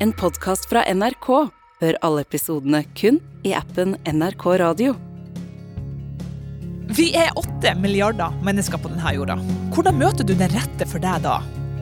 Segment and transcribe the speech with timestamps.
[0.00, 1.26] En podkast fra NRK.
[1.82, 4.92] Hør alle episodene kun i appen NRK Radio.
[6.94, 9.34] Vi er åtte milliarder mennesker på denne jorda.
[9.74, 11.40] Hvordan møter du den rette for deg da?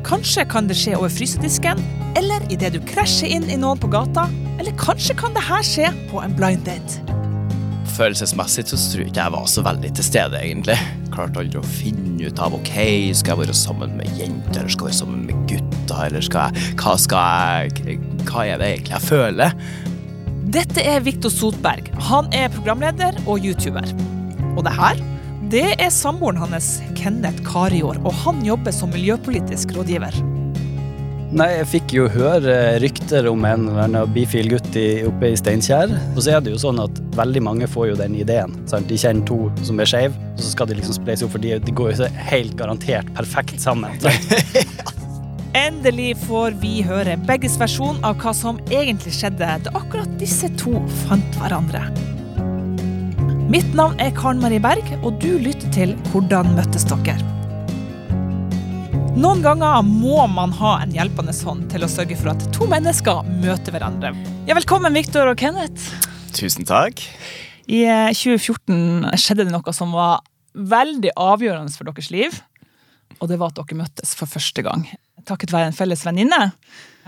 [0.08, 1.82] Kanskje kan det skje over frysedisken,
[2.16, 4.24] eller idet du krasjer inn i noen på gata,
[4.56, 7.04] eller kanskje kan det her skje på en blind date.
[7.98, 10.78] Følelsesmessig så tror jeg ikke jeg var så veldig til stede, egentlig.
[11.12, 12.76] Klarte aldri å finne ut av ok,
[13.12, 16.52] skal jeg være sammen med jenter, eller skal jeg være sammen med gutter, eller skal
[16.54, 19.58] jeg Hva skal jeg Hva er det egentlig jeg føler?
[20.56, 21.90] Dette er Viktor Sotberg.
[22.06, 23.88] Han er programleder og YouTuber.
[24.54, 25.02] Og det her,
[25.52, 30.14] det er samboeren hans, Kenneth Karior, og han jobber som miljøpolitisk rådgiver.
[31.36, 35.38] Nei, jeg fikk jo høre rykter om en eller annen bifil gutt i, oppe i
[35.38, 35.90] Steinkjer.
[36.14, 38.54] Og så er det jo sånn at veldig mange får jo den ideen.
[38.70, 38.86] Sant?
[38.88, 41.56] De kjenner to som er skeive, og så skal de liksom spleise opp, for de,
[41.60, 43.98] de går jo helt garantert perfekt sammen.
[44.00, 44.94] Sant?
[45.56, 50.82] Endelig får vi høre begges versjon av hva som egentlig skjedde da akkurat disse to
[51.06, 51.80] fant hverandre.
[53.48, 57.14] Mitt navn er Karen Marie Berg, og du lytter til Hvordan møttes dere?
[59.16, 63.24] Noen ganger må man ha en hjelpende hånd til å sørge for at to mennesker
[63.40, 64.12] møter hverandre.
[64.44, 65.88] Ja, velkommen, Viktor og Kenneth.
[66.36, 67.00] Tusen takk.
[67.64, 70.20] I eh, 2014 skjedde det noe som var
[70.52, 72.42] veldig avgjørende for deres liv.
[73.22, 74.84] Og det var at dere møttes for første gang.
[75.26, 76.50] Takket være en felles venninne.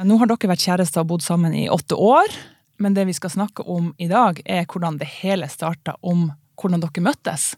[0.02, 2.34] Nå har dere vært kjærester og bodd sammen i åtte år.
[2.78, 6.82] Men det vi skal snakke om i dag, er hvordan det hele starta om hvordan
[6.82, 7.52] dere møttes.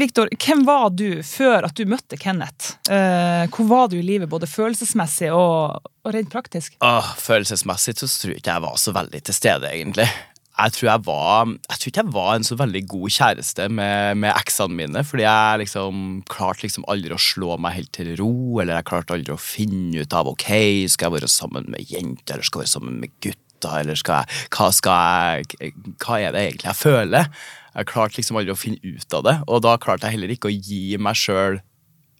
[0.00, 2.76] Viktor, hvem var du før at du møtte Kenneth?
[2.92, 6.76] Eh, hvor var du i livet, både følelsesmessig og, og rent praktisk?
[6.84, 10.08] Åh, følelsesmessig så tror jeg ikke jeg var så veldig til stede, egentlig.
[10.54, 14.20] Jeg tror, jeg, var, jeg tror ikke jeg var en så veldig god kjæreste med,
[14.22, 18.60] med eksene mine, fordi jeg liksom klarte liksom aldri å slå meg helt til ro,
[18.62, 20.46] eller jeg klarte aldri å finne ut av ok,
[20.94, 24.22] skal jeg være sammen med jenter, eller skal jeg være sammen med gutter, eller skal
[24.22, 25.04] jeg, hva skal
[25.42, 27.30] jeg, hva er det egentlig jeg føler?
[27.74, 30.52] Jeg klarte liksom aldri å finne ut av det, og da klarte jeg heller ikke
[30.52, 31.58] å gi meg sjøl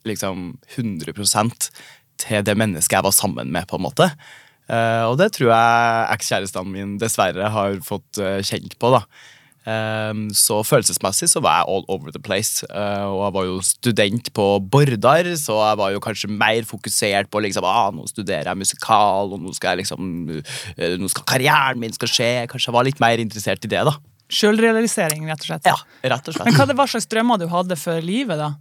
[0.05, 1.69] liksom 100%
[2.19, 4.11] til det mennesket jeg var sammen med, på en måte.
[4.65, 8.93] Uh, og det tror jeg ekskjæresten mine dessverre har fått uh, kjent på.
[8.95, 9.03] da.
[9.65, 12.65] Um, så følelsesmessig så var jeg all over the place.
[12.69, 17.29] Uh, og jeg var jo student på Bordar, så jeg var jo kanskje mer fokusert
[17.33, 20.11] på liksom, ah, nå studerer jeg musikal, og nå skal, jeg liksom,
[21.01, 22.33] nå skal karrieren min skal skje.
[22.51, 23.97] Kanskje jeg var litt mer interessert i det, da.
[24.33, 25.69] Sjølrealisering, rett og slett.
[25.69, 25.77] Ja,
[26.09, 26.49] rett og slett.
[26.49, 28.55] Men hva det var slags drømmer du hadde for livet, da?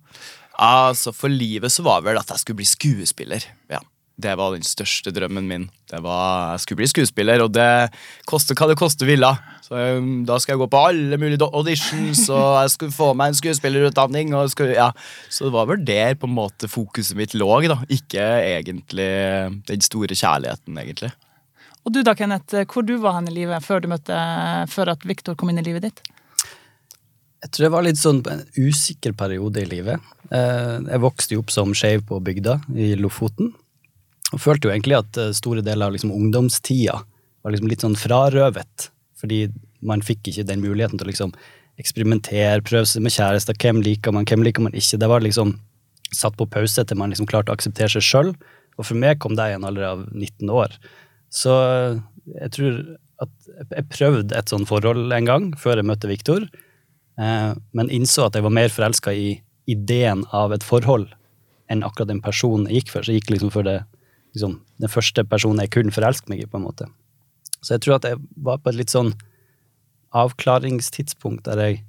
[0.61, 3.49] Altså, For livet så var vel at jeg skulle bli skuespiller.
[3.73, 3.81] Ja,
[4.15, 5.65] Det var den største drømmen min.
[5.91, 7.91] Det var, Jeg skulle bli skuespiller, og det
[8.31, 9.31] koste hva det koste ville.
[9.65, 13.33] Så um, Da skal jeg gå på alle mulige auditions, og jeg skulle få meg
[13.33, 14.31] en skuespillerutdanning.
[14.39, 14.93] Og skulle, ja.
[15.29, 17.81] Så det var vel der på en måte fokuset mitt lå, da.
[17.91, 19.11] Ikke egentlig
[19.67, 21.11] den store kjærligheten, egentlig.
[21.85, 24.17] Og du da, Kenneth, hvor du var hen i livet før, du møtte,
[24.73, 26.05] før at Viktor kom inn i livet ditt?
[27.45, 30.01] Jeg tror det var litt sånn en usikker periode i livet.
[30.33, 33.53] Eh, jeg vokste jo opp som skeiv på bygda i Lofoten.
[34.35, 36.99] Og følte jo egentlig at eh, store deler av liksom ungdomstida
[37.45, 38.89] var liksom litt sånn frarøvet.
[39.21, 39.47] Fordi
[39.85, 41.37] man fikk ikke den muligheten til å liksom
[41.81, 43.57] eksperimentere, prøve seg med kjærester.
[43.61, 44.99] Hvem liker man, hvem liker man ikke?
[45.01, 45.57] Det var liksom
[46.15, 48.35] satt på pause til man liksom klarte å akseptere seg sjøl.
[48.79, 50.75] Og for meg kom det i en alder av 19 år.
[51.35, 51.55] Så
[52.31, 52.79] jeg tror
[53.23, 56.47] at jeg prøvde et sånt forhold en gang, før jeg møtte Viktor,
[57.19, 59.29] eh, men innså at jeg var mer forelska i
[59.71, 61.09] ideen av et forhold
[61.73, 63.05] enn akkurat den personen jeg gikk for.
[63.05, 63.79] Så jeg gikk liksom for det,
[64.35, 66.89] liksom, den første personen jeg kunne forelske meg i, på en måte.
[67.61, 69.15] Så jeg tror at jeg var på et litt sånn
[70.15, 71.81] avklaringstidspunkt der jeg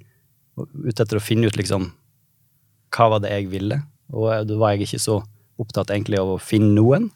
[0.56, 1.90] var ute etter å finne ut liksom
[2.96, 3.82] hva var det jeg ville,
[4.14, 5.18] og da var jeg ikke så
[5.60, 7.10] opptatt egentlig av å finne noen,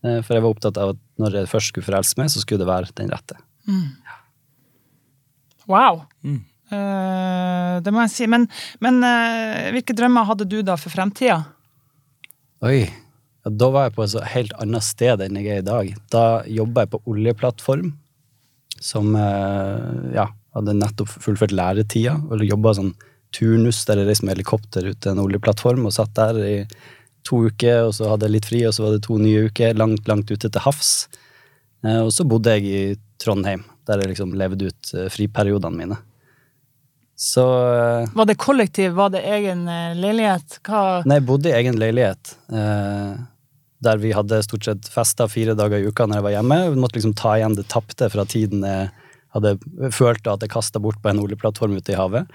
[0.00, 2.62] Eh, for jeg var opptatt av at når jeg først skulle forelske meg, så skulle
[2.62, 3.36] det være den rette.
[3.68, 3.90] Mm.
[5.70, 6.04] Wow.
[6.24, 6.40] Mm.
[6.70, 8.28] Uh, det må jeg si.
[8.30, 8.46] Men,
[8.82, 11.42] men uh, hvilke drømmer hadde du da for fremtida?
[12.66, 12.84] Oi.
[13.44, 15.92] Ja, da var jeg på et helt annet sted enn jeg er i dag.
[16.12, 17.92] Da jobba jeg på oljeplattform,
[18.80, 22.18] som uh, ja, hadde nettopp fullført læretida.
[22.28, 22.94] Og jobba sånn
[23.36, 26.56] turnus der jeg reiste med helikopter ut til en oljeplattform og satt der i
[27.26, 29.76] to uker, og så hadde jeg litt fri, og så var det to nye uker
[29.78, 30.92] langt, langt ute til havs.
[31.84, 32.84] Eh, og så bodde jeg i
[33.20, 35.98] Trondheim, der jeg liksom levde ut eh, friperiodene mine.
[37.20, 37.44] Så
[37.76, 38.94] eh, Var det kollektiv?
[38.96, 39.66] Var det egen
[40.00, 40.60] leilighet?
[40.64, 42.34] Hva Nei, jeg bodde i egen leilighet.
[43.84, 46.58] Der vi hadde stort sett festa fire dager i uka når jeg var hjemme.
[46.74, 48.90] Vi måtte liksom ta igjen det tapte fra tiden jeg
[49.34, 49.54] hadde
[49.94, 52.26] følt at jeg kasta bort på en oljeplattform ute i havet.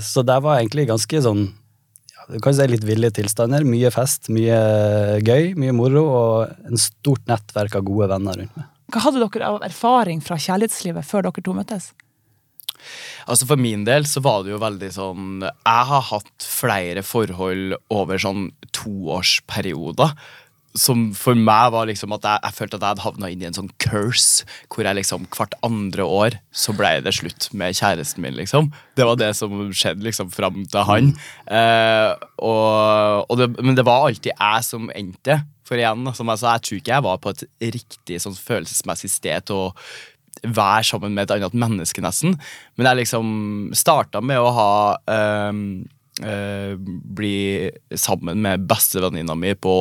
[0.00, 1.50] Så der var egentlig ganske sånn
[2.30, 3.64] du kan si litt ville tilstander.
[3.66, 4.58] Mye fest, mye
[5.26, 8.68] gøy, mye moro og en stort nettverk av gode venner rundt meg.
[8.92, 11.90] Hva hadde dere av erfaring fra kjærlighetslivet før dere to møttes?
[13.30, 17.76] Altså For min del så var det jo veldig sånn Jeg har hatt flere forhold
[17.92, 20.14] over sånn toårsperioder.
[20.72, 23.48] Som for meg var liksom at jeg, jeg følte at jeg hadde havna inn i
[23.50, 24.46] en sånn curse.
[24.72, 28.70] Hvor jeg liksom hvert andre år så ble det slutt med kjæresten min, liksom.
[28.96, 31.12] Det var det som skjedde liksom fram til han.
[31.44, 35.42] Eh, og, og det, men det var alltid jeg som endte.
[35.68, 37.44] For igjen, som jeg sa, jeg tror ikke jeg var på et
[37.76, 39.68] riktig sånn følelsesmessig sted til å
[40.42, 42.36] være sammen med et annet menneske, nesten.
[42.76, 43.26] Men jeg liksom
[43.76, 44.72] starta med å ha
[45.50, 45.82] um,
[46.24, 49.74] uh, Bli sammen med bestevenninna mi på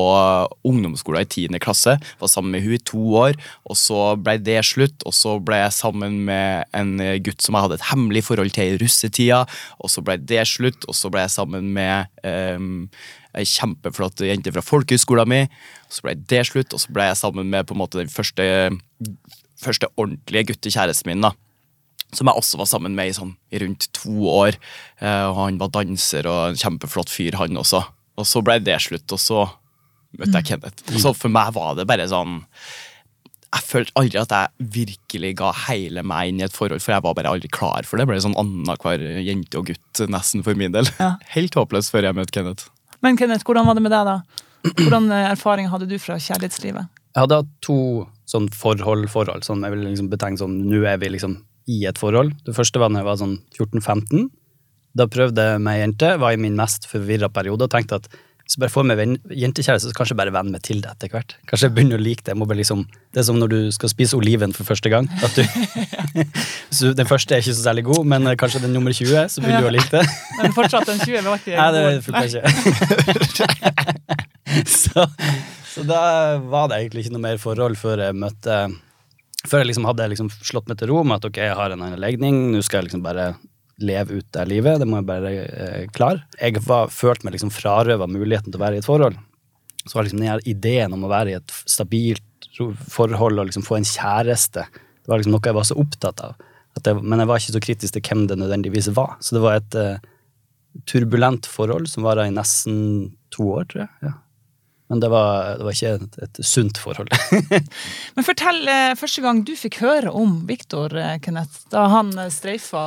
[0.68, 1.62] ungdomsskolen i 10.
[1.63, 1.98] klasse.
[2.21, 5.07] Var sammen med hun i to år, og så ble det slutt.
[5.07, 6.94] Og så ble jeg sammen med en
[7.25, 9.45] gutt som jeg hadde et hemmelig forhold til i russetida,
[9.81, 10.86] og så ble det slutt.
[10.88, 12.86] Og så ble jeg sammen med um,
[13.38, 15.54] ei kjempeflott jente fra folkehøyskolen min.
[15.92, 18.45] Så ble det slutt, og så ble jeg sammen med på en måte den første
[19.62, 21.30] første ordentlige guttekjæresten min.
[21.30, 21.34] da
[22.16, 24.60] som jeg også var sammen med i, sånn, rundt to år.
[25.00, 27.84] Eh, og Han var danser og en kjempeflott fyr, han også.
[28.19, 29.46] Og så ble det slutt, og så
[30.19, 30.84] møtte jeg Kenneth.
[30.92, 32.42] Og så For meg var det bare sånn
[33.52, 37.04] Jeg følte aldri at jeg virkelig ga hele meg inn i et forhold, for jeg
[37.04, 38.06] var bare aldri klar for det.
[38.06, 40.88] Det ble sånn annenhver jente og gutt, nesten, for min del.
[41.00, 41.16] Ja.
[41.36, 42.69] Helt håpløst før jeg møtte Kenneth.
[43.04, 44.48] Men Kenneth, hvordan var det med deg, da?
[44.78, 46.92] Hvordan eh, erfaring hadde du fra kjærlighetslivet?
[47.12, 47.78] Jeg hadde hatt to
[48.31, 51.39] sånn forhold-forhold, som jeg vil liksom betegne sånn nå er vi liksom
[51.72, 52.33] i et forhold.
[52.48, 54.30] Det første var da jeg var sånn 14-15.
[54.98, 58.12] Da prøvde jeg ei jente, var i min mest forvirra periode og tenkte at
[58.51, 59.00] hvis jeg bare får meg
[59.39, 61.38] jentekjæreste, så kanskje jeg bare venner meg til det etter hvert.
[61.48, 62.33] Kanskje jeg begynner å like det.
[62.36, 62.81] Liksom,
[63.13, 65.07] det er som når du skal spise oliven for første gang.
[65.24, 65.45] At du,
[66.75, 69.63] så den første er ikke så særlig god, men kanskje den nummer 20, så begynner
[69.63, 70.04] du å like det.
[70.42, 72.44] Men fortsatt den 20 var ikke Nei, det funka ikke.
[74.81, 75.07] så,
[75.71, 76.01] så da
[76.51, 78.57] var det egentlig ikke noe mer forhold før jeg møtte
[79.47, 81.81] Før jeg liksom hadde liksom slått meg til ro med at ok, jeg har en
[81.81, 83.31] annen legning, nå skal jeg liksom bare
[83.81, 84.77] leve ut det livet.
[84.77, 86.21] Det må jeg bare eh, klare.
[86.38, 89.18] Jeg var, følte meg liksom frarøva muligheten til å være i et forhold.
[89.81, 92.21] Så var liksom den ideen om å være i et stabilt
[92.91, 96.47] forhold og liksom få en kjæreste Det var liksom noe jeg var så opptatt av.
[96.77, 99.15] Jeg, men jeg var ikke så kritisk til hvem det nødvendigvis var.
[99.19, 99.97] Så det var et uh,
[100.88, 103.91] turbulent forhold som vara i nesten to år, tror jeg.
[104.06, 104.13] Ja.
[104.92, 107.14] Men det var, det var, ikke et, et sunt forhold.
[108.18, 112.28] Men fortell eh, første gang du fikk høre om Viktor, eh, Kenneth, da han eh,
[112.34, 112.84] streifa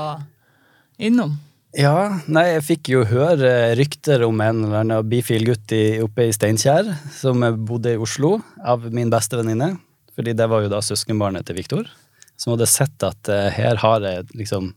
[1.00, 1.38] innom.
[1.80, 6.28] Ja, nei, jeg fikk jo høre rykter om en eller annen bifil gutt i, oppe
[6.28, 9.72] i Steinkjer, som bodde i Oslo, av min beste venninne.
[10.12, 11.88] Fordi det var jo da søskenbarnet til Viktor.
[12.36, 14.74] Som hadde sett at her har jeg liksom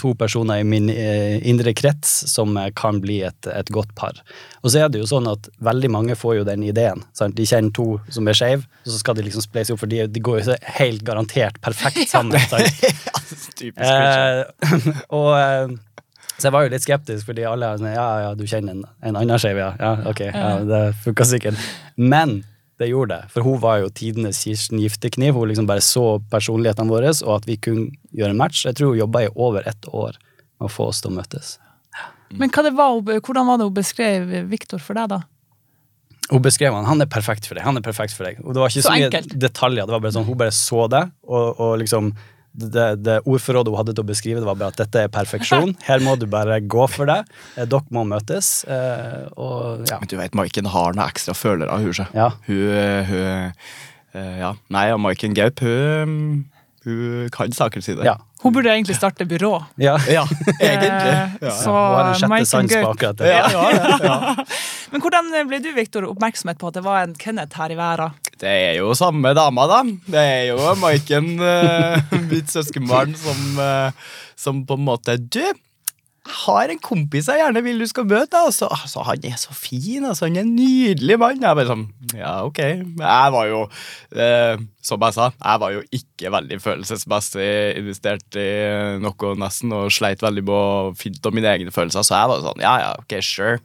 [0.00, 4.20] to personer i min eh, indre krets som eh, kan bli et, et, godt par.
[4.62, 7.02] Og så er det jo sånn at veldig mange får jo den ideen.
[7.16, 7.36] Sant?
[7.38, 10.04] De kjenner to som er skeive, og så skal de liksom spleise opp, for de,
[10.10, 12.36] de går jo helt garantert perfekt sammen.
[13.76, 14.42] eh,
[15.18, 15.76] og eh,
[16.36, 18.84] så jeg var jo litt skeptisk, fordi alle er sånn Ja, ja, du kjenner en,
[19.00, 19.70] en annen skeiv, ja.
[19.80, 19.94] ja.
[20.10, 21.62] Ok, ja, det funka sikkert.
[21.96, 22.42] Men
[22.78, 23.30] det gjorde det.
[23.32, 25.36] For hun var jo tidenes Kirsten Giftekniv.
[25.36, 28.66] Hun liksom bare så personlighetene våre, og at vi kunne gjøre en match.
[28.68, 30.18] Jeg tror hun jobba i over ett år
[30.58, 31.56] med å få oss til å møtes.
[32.36, 35.22] Men var, hvordan var det hun beskrev Viktor for deg, da?
[36.26, 37.64] Hun beskrev han, han er perfekt for deg.
[37.64, 38.40] han er perfekt for deg.
[38.42, 39.86] Og Det var ikke så, så mye detaljer.
[39.86, 42.10] det var bare sånn, Hun bare så det, og, og liksom
[42.56, 45.74] det, det ordforrådet hun hadde til å beskrive, det var bare at dette er perfeksjon.
[45.88, 47.22] Her må du bare gå for det.
[47.56, 48.64] Eh, dere må møtes.
[48.64, 50.00] Eh, og, ja.
[50.00, 52.06] Men du vet, Maiken har noe ekstra følere, hun.
[52.16, 52.30] Ja.
[52.48, 53.52] Hun, eh, hun
[54.16, 54.54] ja.
[54.72, 56.46] Nei, Maiken Gaup, hun,
[56.86, 58.00] hun kan saken sin.
[58.06, 58.16] Ja.
[58.42, 59.52] Hun burde egentlig starte byrå.
[59.80, 60.22] Ja, ja
[60.60, 61.14] egentlig.
[61.40, 61.50] Ja.
[61.50, 63.32] Så Hun har en sjette sans på akkurat det.
[63.32, 64.44] Ja,
[64.92, 68.14] Men hvordan ble du Victor, oppmerksomhet på at det var en Kenneth her i verden?
[68.40, 69.82] Det er jo samme dama, da.
[70.12, 75.40] Det er jo Maiken, uh, mitt søskenbarn, som, uh, som på en måte Du,
[76.26, 78.38] jeg har en kompis jeg gjerne vil du skal møte.
[78.48, 80.04] Altså, altså, han er så fin.
[80.04, 81.38] Altså, han er en nydelig mann.
[81.38, 81.84] Jeg bare sånn,
[82.18, 82.58] ja, ok.
[82.58, 83.60] Jeg var jo,
[84.18, 88.50] uh, som jeg sa, jeg var jo ikke veldig følelsesmessig investert i
[89.02, 92.66] noe nesten, og sleit veldig med å finne mine egne følelser, så jeg var sånn,
[92.66, 93.62] ja, ja, ok, sure.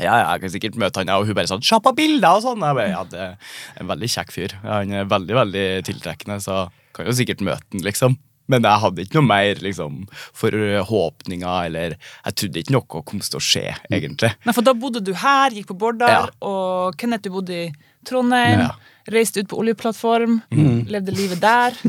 [0.00, 2.42] Ja, ja, jeg kan sikkert møte han, og hun bare sånn 'Se på bilder!' og
[2.42, 2.64] sånn.
[2.64, 3.36] Jeg bare, ja, det er
[3.80, 4.52] En veldig kjekk fyr.
[4.62, 8.16] Han er veldig, veldig tiltrekkende, så kan jo sikkert møte han, liksom.
[8.48, 11.94] Men jeg hadde ikke noe mer liksom, forhåpninger, eller
[12.24, 14.32] jeg trodde ikke noe kom til å skje, egentlig.
[14.44, 16.24] Nei, For da bodde du her, gikk på Bårdar, ja.
[16.40, 17.72] og Kenneth, du bodde i
[18.08, 18.66] Trondheim.
[18.66, 18.72] Ja.
[19.10, 20.40] Reiste ut på oljeplattform.
[20.54, 20.84] Mm.
[20.92, 21.74] Levde livet der.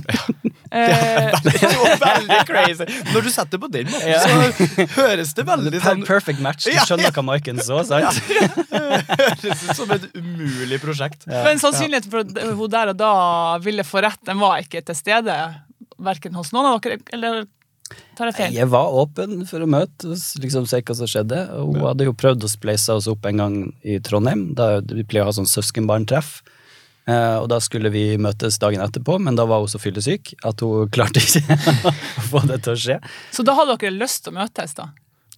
[0.73, 2.85] Eh, Det er jo veldig crazy.
[3.13, 6.65] Når du setter på den måten, så høres det veldig sånn perfect match.
[6.65, 8.17] Du Ja, skjønner hva Maiken så, sant?
[8.71, 11.27] Høres ut som et umulig prosjekt.
[11.29, 13.11] Men sannsynligheten for at hun der og da
[13.61, 15.35] ville få rett, den var ikke til stede.
[16.01, 17.43] Verken hos noen av dere, eller
[18.17, 18.57] tar jeg feil?
[18.57, 21.43] Jeg var åpen for å møte og liksom se hva som skjedde.
[21.59, 25.05] Og hun hadde jo prøvd å spleise oss opp en gang i Trondheim, da vi
[25.05, 26.39] pleier å ha sånn søskenbarntreff.
[27.05, 30.61] Eh, og da skulle vi møtes dagen etterpå, men da var hun så fyllesyk at
[30.63, 31.57] hun klarte ikke
[31.91, 32.99] å få det til å skje.
[33.35, 34.89] Så da hadde dere lyst til å møtes, da?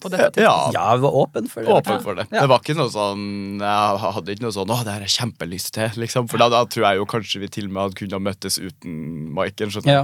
[0.03, 0.41] På dette?
[0.43, 1.71] Ja, Ja, vi var åpen for det.
[1.71, 2.27] åpen for det.
[2.29, 5.15] Det var ikke noe sånn Jeg hadde ikke noe sånn 'Å, det her har jeg
[5.15, 6.27] kjempelyst til', liksom.
[6.29, 8.59] For da, da tror jeg jo kanskje vi til og med hadde kunnet møtes møttes
[8.59, 9.71] uten Maiken.
[9.87, 10.03] Ja.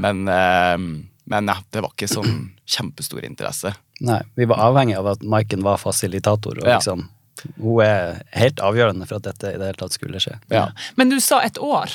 [0.00, 0.76] Men, eh,
[1.28, 3.74] men ja, det var ikke sånn kjempestor interesse.
[4.00, 6.78] Nei, vi var avhengig av at Maiken var fasilitator, og Ja.
[6.80, 7.08] liksom
[7.58, 10.38] Hun er helt avgjørende for at dette i det hele tatt skulle skje.
[10.52, 10.68] Ja.
[10.96, 11.90] Men du sa et år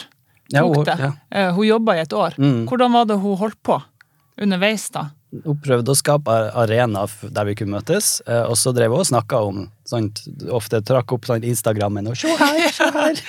[0.51, 1.13] Ja, hun, ja.
[1.31, 2.36] Eh, Hun jobba i et år.
[2.38, 2.65] Mm.
[2.67, 3.77] Hvordan var det hun holdt på
[4.41, 5.05] underveis, da?
[5.45, 9.07] Hun prøvde å skape arena der vi kunne møtes, eh, og så drev hun og
[9.07, 13.21] snakka om sånt, Ofte trakk opp sånt Instagrammen og 'se her, se her'.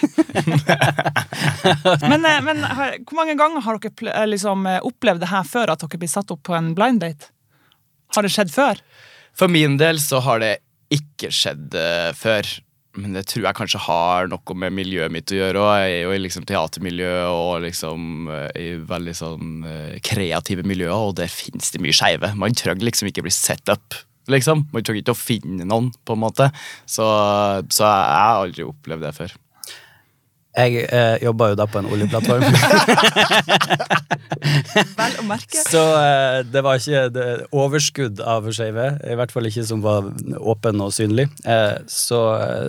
[2.10, 2.58] Men, eh, men
[3.06, 6.42] hvor mange ganger har dere liksom, opplevd det her før, at dere blir satt opp
[6.42, 7.30] på en blind date?
[8.16, 8.82] Har det skjedd før?
[9.32, 10.56] For min del så har det
[10.94, 11.74] ikke skjedd
[12.18, 12.48] før.
[13.00, 15.60] Men det tror jeg kanskje har noe med miljøet mitt å gjøre.
[15.62, 20.66] Og jeg er jo i liksom teatermiljø og liksom eh, i veldig sånn eh, kreative
[20.68, 22.34] miljøer, og der finnes det mye skeive.
[22.38, 23.96] Man trenger liksom ikke bli set up.
[24.30, 24.66] Liksom.
[24.74, 26.50] Man trenger ikke å finne noen, på en måte.
[26.84, 27.06] Så,
[27.72, 29.38] så jeg har aldri opplevd det før.
[30.52, 32.44] Jeg eh, jobba jo da på en oljeplattform,
[34.98, 35.62] Vel å merke.
[35.64, 38.90] så eh, det var ikke det overskudd av skeive.
[39.08, 41.28] I hvert fall ikke som var åpen og synlig.
[41.48, 42.20] Eh, så,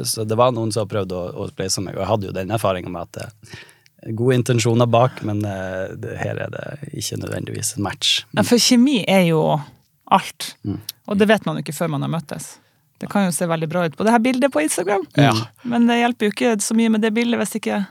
[0.08, 2.56] så det var noen som prøvde å, å spleise meg, og jeg hadde jo den
[2.56, 3.62] erfaringa med at eh,
[4.04, 8.18] Gode intensjoner bak, men eh, det, her er det ikke nødvendigvis en match.
[8.36, 9.40] Ja, for kjemi er jo
[10.12, 10.58] alt.
[10.68, 10.82] Mm.
[11.08, 12.58] Og det vet man jo ikke før man har møttes.
[13.04, 15.34] Det kan jo se veldig bra ut på det her bildet på Instagram, Ja.
[15.68, 17.82] men det hjelper jo ikke så mye med det bildet hvis det ikke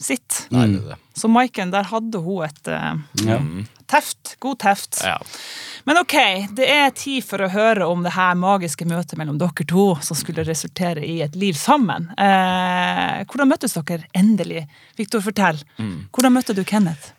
[0.00, 0.46] sitter.
[0.54, 0.98] Nei, det er det.
[1.20, 2.94] Så Maiken, der hadde hun et eh,
[3.26, 3.36] Ja.
[3.90, 4.36] teft.
[4.40, 5.00] God teft.
[5.04, 5.18] Ja.
[5.84, 6.14] Men ok,
[6.56, 10.16] det er tid for å høre om det her magiske møtet mellom dere to som
[10.16, 12.08] skulle resultere i et liv sammen.
[12.16, 14.66] Eh, hvordan møttes dere endelig?
[14.96, 15.60] Victor, fortell.
[15.76, 17.12] Hvordan møtte du Kenneth?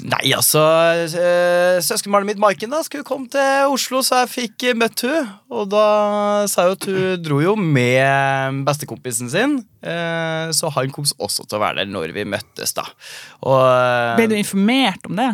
[0.00, 0.60] Nei, altså
[1.04, 5.28] øh, Søskenbarnet mitt Maiken da skulle komme til Oslo, så jeg fikk eh, møtt hun
[5.52, 5.82] Og da
[6.48, 9.58] sa jeg at hun dro jo med bestekompisen sin.
[9.84, 12.86] eh, Så han kom også til å være der når vi møttes, da.
[13.44, 15.28] Og, eh, Ble du informert om det?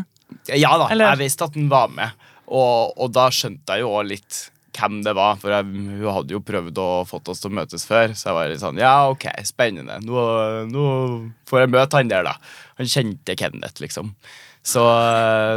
[0.58, 2.10] Ja da, Eller- jeg visste at han var med.
[2.50, 4.42] Og, og da skjønte jeg jo òg litt
[4.76, 7.86] hvem det var, for jeg, hun hadde jo prøvd å fått oss til å møtes
[7.88, 8.14] før.
[8.14, 9.98] Så jeg var litt sånn, ja, ok, spennende.
[10.04, 10.26] Nå,
[10.70, 10.84] nå
[11.48, 12.36] får jeg møte han der, da.
[12.80, 14.12] Han kjente Kenneth, liksom.
[14.66, 14.82] Så,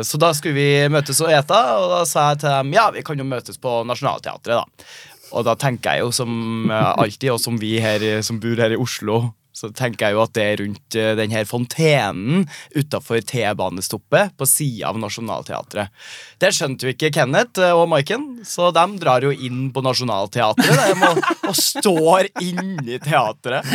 [0.06, 3.02] så da skulle vi møtes og ete, og da sa jeg til dem ja, vi
[3.06, 4.90] kan jo møtes på Nationaltheatret, da.
[5.38, 8.74] Og da tenker jeg jo som eh, alltid, og som vi her, som bor her
[8.74, 9.22] i Oslo,
[9.60, 14.48] så tenker jeg jo at det er rundt denne den her fontenen utafor T-banestoppet på
[14.50, 15.94] sida av Nationaltheatret.
[16.42, 20.80] Det skjønte jo ikke Kenneth eh, og Maiken, så de drar jo inn på Nationaltheatret
[20.80, 21.10] de
[21.50, 23.66] og står inni teatret.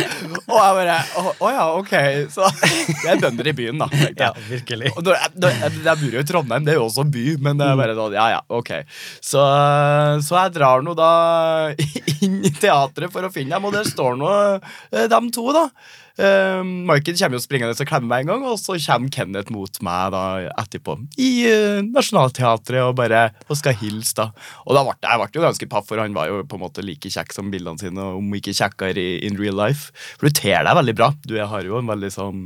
[0.45, 1.93] Og jeg bare Å å ja, ok.
[2.31, 3.87] Så det er bønder i byen, da.
[4.15, 4.91] Ja, virkelig.
[4.95, 7.67] Og da, jeg, jeg bor jo i Trondheim, det er jo også by, men det
[7.69, 8.71] er bare sånn, ja ja, ok.
[9.23, 9.43] Så,
[10.25, 11.11] så jeg drar nå da
[12.25, 15.67] inn i teatret for å finne dem, og der står nå eh, dem to, da.
[16.15, 19.81] Uh, Maiken kommer jo springende og klemmer meg en gang, og så kommer Kenneth mot
[19.83, 20.21] meg da
[20.63, 24.15] etterpå i uh, Nationaltheatret og bare og skal hilse.
[24.21, 24.29] da
[24.63, 26.85] Og da ble jeg ble jo ganske paff, for han var jo på en måte
[26.85, 29.91] like kjekk som bildene sine, om ikke kjekkere i in real life.
[30.15, 31.11] For du ter deg veldig bra.
[31.27, 32.43] Du har jo en veldig sånn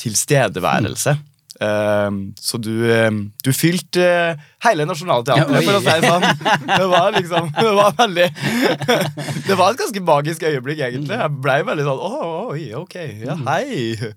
[0.00, 1.18] tilstedeværelse.
[1.60, 4.00] Um, så du, um, du fylte
[4.32, 6.24] uh, hele Nationaltheatret, for å si det sånn.
[6.70, 8.28] Det var liksom Det var veldig
[9.50, 11.18] Det var et ganske magisk øyeblikk, egentlig.
[11.20, 12.22] Jeg ble veldig sånn Å,
[12.54, 13.44] oi, ok, ja, Mm.
[13.50, 14.12] hei.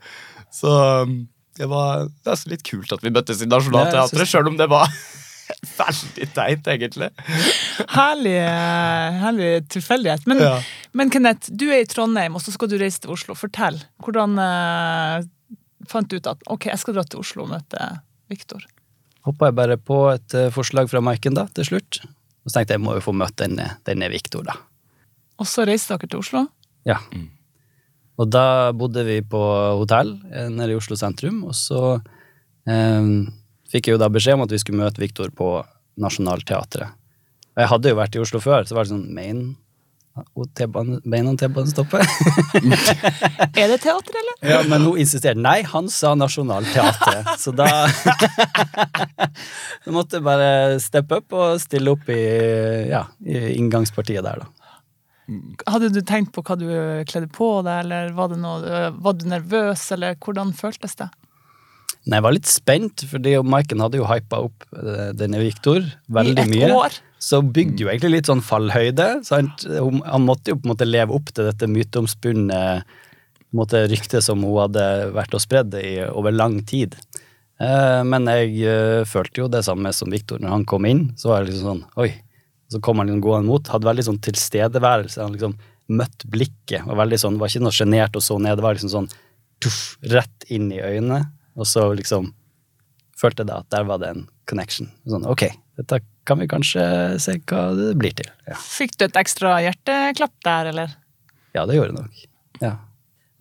[0.56, 0.72] Så
[1.04, 1.18] um,
[1.60, 4.88] det var nesten litt kult at vi møttes i Nationaltheatret, sjøl om det var
[5.84, 7.12] veldig teit, egentlig.
[7.94, 10.24] Herlig, eh, herlig tilfeldighet.
[10.32, 10.56] Men, Ja.
[10.96, 13.36] men Kenneth, du er i Trondheim, og så skal du reise til Oslo.
[13.38, 13.82] Fortell.
[14.02, 15.28] Hvordan eh,
[15.90, 17.90] fant ut at ok, jeg skal dra til Oslo og møte
[18.32, 18.66] Viktor?
[19.28, 22.02] Hoppa jeg bare på et eh, forslag fra Maiken da, til slutt.
[22.44, 24.58] Og så tenkte jeg jeg må jo få møte denne, denne Viktor, da.
[25.40, 26.44] Og så reiste dere til Oslo?
[26.88, 27.00] Ja.
[28.20, 29.44] Og da bodde vi på
[29.80, 31.96] hotell eh, nede i Oslo sentrum, og så
[32.68, 33.08] eh,
[33.72, 35.56] fikk jeg jo da beskjed om at vi skulle møte Viktor på
[36.04, 37.00] Nationaltheatret.
[37.54, 39.44] Og jeg hadde jo vært i Oslo før, så var det sånn main
[40.38, 42.06] Og T-bane- beina T-banestoppet.
[43.62, 44.36] Er det teater, eller?
[44.46, 45.42] Ja, men hun insisterte.
[45.42, 47.32] Nei, han sa Nationaltheatret.
[47.42, 47.66] Så da
[49.86, 52.20] Du måtte bare steppe opp og stille opp i,
[52.92, 54.50] ja, i inngangspartiet der, da.
[55.72, 56.68] Hadde du tenkt på hva du
[57.10, 61.10] kledde på deg, eller var, det noe, var du nervøs, eller hvordan føltes det?
[62.04, 65.80] Nei, jeg var litt spent, fordi Maiken hadde jo hypa opp eh, denne Viktor
[66.12, 66.60] veldig mye.
[66.60, 66.80] I et mye.
[66.84, 66.98] år?
[67.24, 69.08] Så bygde jo egentlig litt sånn fallhøyde.
[69.24, 69.64] Sant?
[69.70, 72.60] Han måtte jo på en måte leve opp til dette myteomspunne
[73.54, 76.98] ryktet som hun hadde vært og spredd i over lang tid.
[77.62, 80.42] Eh, men jeg eh, følte jo det samme som Viktor.
[80.42, 82.12] Når han kom inn, så var jeg liksom sånn Oi.
[82.74, 83.70] Så kom han liksom gående mot.
[83.70, 85.22] Hadde veldig sånn tilstedeværelse.
[85.22, 85.56] Han liksom
[85.94, 86.88] møtt blikket.
[86.88, 88.58] og veldig sånn, Var ikke noe sjenert og så ned.
[88.58, 89.12] Det var liksom sånn
[89.62, 91.28] tuff, rett inn i øynene.
[91.56, 92.34] Og så liksom
[93.16, 94.90] følte jeg da at der var det en connection.
[95.08, 95.46] Sånn, ok,
[95.80, 96.84] dette kan vi kanskje
[97.22, 98.30] se hva det blir til.
[98.48, 100.98] Ja, Fikk du et ekstra hjerteklapp der, eller?
[101.54, 102.26] ja det gjorde jeg nok.
[102.64, 102.74] Ja.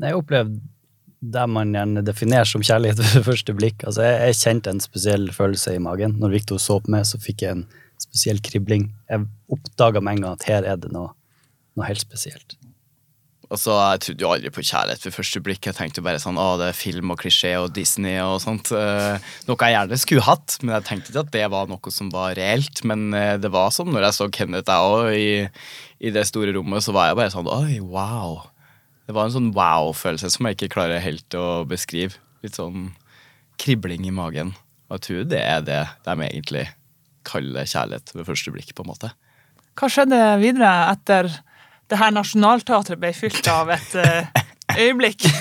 [0.03, 0.61] Jeg opplevde
[1.23, 3.85] det man gjerne definerer som kjærlighet ved første blikk.
[3.87, 6.17] Altså, jeg, jeg kjente en spesiell følelse i magen.
[6.21, 7.67] Når Victor så på meg, så fikk jeg en
[8.03, 8.89] spesiell kribling.
[9.13, 11.13] Jeg oppdaga med en gang at her er det noe,
[11.79, 12.57] noe helt spesielt.
[13.53, 15.67] Og så Jeg trodde jo aldri på kjærlighet ved første blikk.
[15.69, 18.71] Jeg tenkte jo bare sånn, å, det er film og klisjé og Disney og sånt.
[18.73, 22.09] Eh, noe jeg gjerne skulle hatt, men jeg tenkte ikke at det var noe som
[22.15, 22.81] var reelt.
[22.89, 25.29] Men eh, det var som når jeg så Kenneth jeg òg i,
[26.09, 28.41] i det store rommet, så var jeg bare sånn oi, wow.
[29.05, 32.17] Det var en sånn wow-følelse som jeg ikke klarer helt å beskrive.
[32.41, 32.95] Litt sånn
[33.61, 34.57] kribling i magen.
[34.89, 36.71] Og jeg tror det er det de egentlig
[37.29, 39.13] kaller kjærlighet ved første blikk, på en måte.
[39.79, 41.29] Hva skjedde videre etter
[41.93, 44.43] det her Nationaltheatret ble fylt av et eh,
[44.89, 45.27] øyeblikk?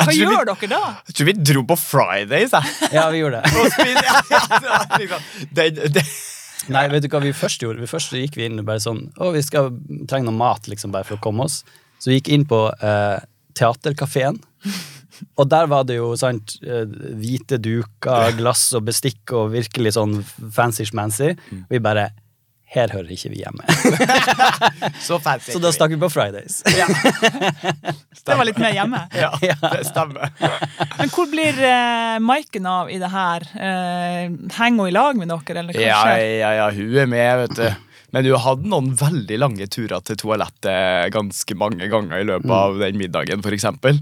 [0.00, 0.80] Hva gjør vi- dere da?
[1.08, 2.90] Jeg tror vi dro på Fridays, jeg.
[2.94, 3.50] Ja, vi gjorde det.
[5.54, 6.06] Det liksom- det-
[6.70, 7.80] Nei, vet du hva vi først gjorde?
[7.80, 9.70] Vi først gikk vi inn og bare sånn Å, vi skal
[10.06, 11.62] trenge noe mat, liksom, bare for å komme oss.
[11.98, 13.18] Så vi gikk inn på eh,
[13.56, 14.36] Teaterkafeen.
[15.40, 16.84] Og der var det jo sant, eh,
[17.16, 20.20] hvite duker, glass og bestikk og virkelig sånn
[20.52, 21.32] fancy-schmancy.
[21.72, 22.10] Vi bare
[22.70, 23.64] Her hører ikke vi hjemme.
[25.06, 25.50] Så fancy.
[25.50, 26.60] Så da stakk vi på Fridays.
[28.30, 29.00] Det var litt mer hjemme.
[29.16, 29.32] Ja,
[29.74, 30.30] det stemmer.
[31.00, 33.46] Men hvor blir uh, Maiken av i det her?
[33.56, 36.26] Uh, henger hun i lag med dere, eller hva Ja, skjer?
[36.38, 37.86] ja, ja, hun er med, vet du.
[38.14, 42.78] Men hun hadde noen veldig lange turer til toalettet ganske mange ganger i løpet av
[42.82, 43.42] den middagen.
[43.42, 44.00] Eh,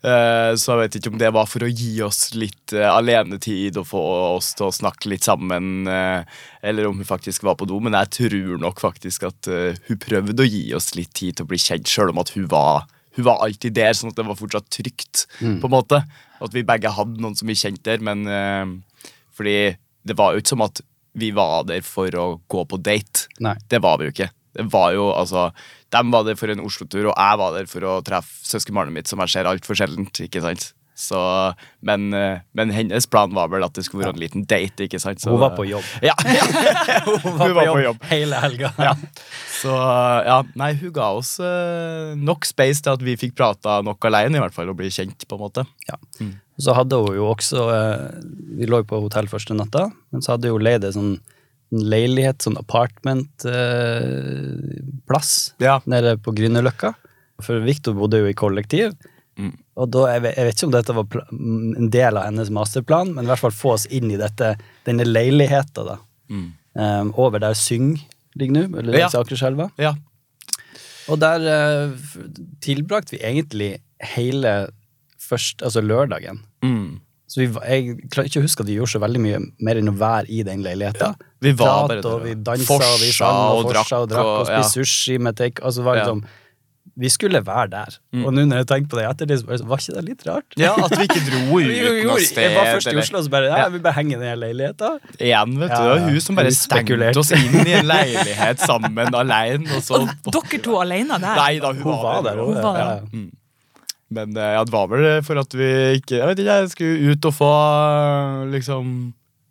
[0.00, 3.88] Så jeg vet ikke om det var for å gi oss litt eh, alenetid og
[3.90, 4.00] få
[4.36, 6.24] oss til å snakke litt sammen, eh,
[6.64, 10.00] eller om hun faktisk var på do, men jeg tror nok faktisk at eh, hun
[10.00, 12.88] prøvde å gi oss litt tid til å bli kjent, sjøl om at hun var
[13.18, 15.26] hun var alltid der, sånn at det var fortsatt trygt.
[15.60, 15.98] på en måte.
[16.40, 19.56] At vi begge hadde noen som vi kjente der, men eh, fordi
[20.06, 20.80] det var jo ikke som at
[21.18, 23.26] vi var der for å gå på date.
[23.42, 23.56] Nei.
[23.68, 24.30] Det var vi jo ikke.
[24.56, 25.50] Det var jo, altså,
[25.94, 29.10] Dem var der for en Oslo-tur, og jeg var der for å treffe søskenbarnet mitt,
[29.10, 30.22] som jeg ser altfor sjeldent.
[30.26, 30.72] ikke sant?
[31.00, 31.18] Så,
[31.80, 34.84] men, eh, men hennes plan var vel at det skulle være en liten date.
[34.84, 35.22] ikke sant?
[35.22, 35.86] Så, Hun var på jobb.
[36.04, 38.04] Ja, hun var på jobb.
[38.10, 38.72] hele helga.
[38.90, 38.92] Ja.
[39.60, 39.72] Så
[40.26, 44.38] ja, nei, hun ga oss eh, nok space til at vi fikk prata nok alene,
[44.38, 45.64] i hvert fall, og bli kjent, på en måte.
[45.88, 45.98] Ja.
[46.60, 48.06] Så hadde hun jo også eh,
[48.60, 51.14] Vi lå jo på hotell første natta, men så hadde hun leid ei sånn
[51.72, 55.80] en leilighet, sånn apartment-plass, Ja.
[55.86, 56.94] nede på Grünerløkka.
[57.40, 58.92] For Victor bodde jo i kollektiv.
[59.38, 59.56] Mm.
[59.76, 63.14] Og da, jeg vet, jeg vet ikke om dette var en del av hennes masterplan,
[63.14, 65.96] men i hvert fall få oss inn i dette, denne leiligheta, da.
[66.28, 66.52] Mm.
[66.74, 67.96] Um, over der Syng
[68.38, 69.08] ligger nå, eller Ja.
[69.12, 69.20] ja.
[69.20, 69.70] Akerselva.
[69.78, 69.94] Ja.
[71.08, 71.90] Og der uh,
[72.60, 73.80] tilbrakte vi egentlig
[74.14, 74.68] hele
[75.18, 76.38] først, altså lørdagen.
[76.62, 77.00] Mm.
[77.30, 79.92] Så vi, jeg klarer ikke å huske at vi gjorde så veldig mye mer enn
[79.92, 81.12] å være i den leiligheta.
[81.40, 84.00] Vi var bare Prat, og der, vi dansa, forsa og vi sang og, og forsa
[84.02, 84.62] og drakk og, og- ja.
[84.66, 85.62] spiste sushi med take.
[85.62, 86.24] Altså, det var liksom,
[87.00, 87.94] Vi skulle være der.
[88.12, 88.24] Mm.
[88.26, 90.24] Og nå når jeg tenker på det etter det, så bare, var ikke det litt
[90.26, 90.56] rart?
[90.58, 92.42] ja, at vi ikke dro ut noe sted.
[92.42, 93.68] jeg var først i Oslo, og så bare ja, Ja.
[93.72, 94.90] vi bare henger i den leiligheta.
[95.16, 95.76] Igjen, vet du.
[95.76, 96.08] Ja, Det var ja.
[96.10, 99.70] hun som bare stengte oss inn i en leilighet sammen, alene.
[99.78, 101.36] Og så Og dere to alene der?
[101.38, 102.42] Nei da, hun, Hun var der.
[102.42, 102.56] også.
[102.58, 102.82] Hun var der.
[102.82, 103.28] ja, ja.
[104.10, 105.68] Men eh, ja, det var vel for at vi
[106.00, 107.50] ikke Jeg vet ikke, jeg skulle ut og få
[108.50, 108.84] liksom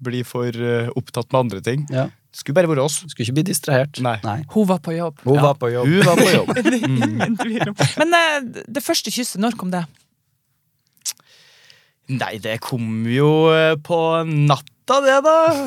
[0.03, 1.85] bli for eh, opptatt med andre ting.
[1.91, 2.05] Ja.
[2.35, 2.99] Skulle bare være oss.
[3.09, 3.99] Skulle ikke bli distrahert.
[4.05, 4.17] Nei.
[4.53, 5.15] Hun var på jobb.
[5.25, 5.43] Hun Ja.
[5.49, 5.85] var på jobb.
[5.89, 6.49] Hun var på jobb.
[7.71, 7.75] Om.
[8.03, 8.19] Men uh,
[8.69, 9.83] det første kysset, når kom det?
[12.09, 15.37] Nei, det kom jo eh, på natta, det, da.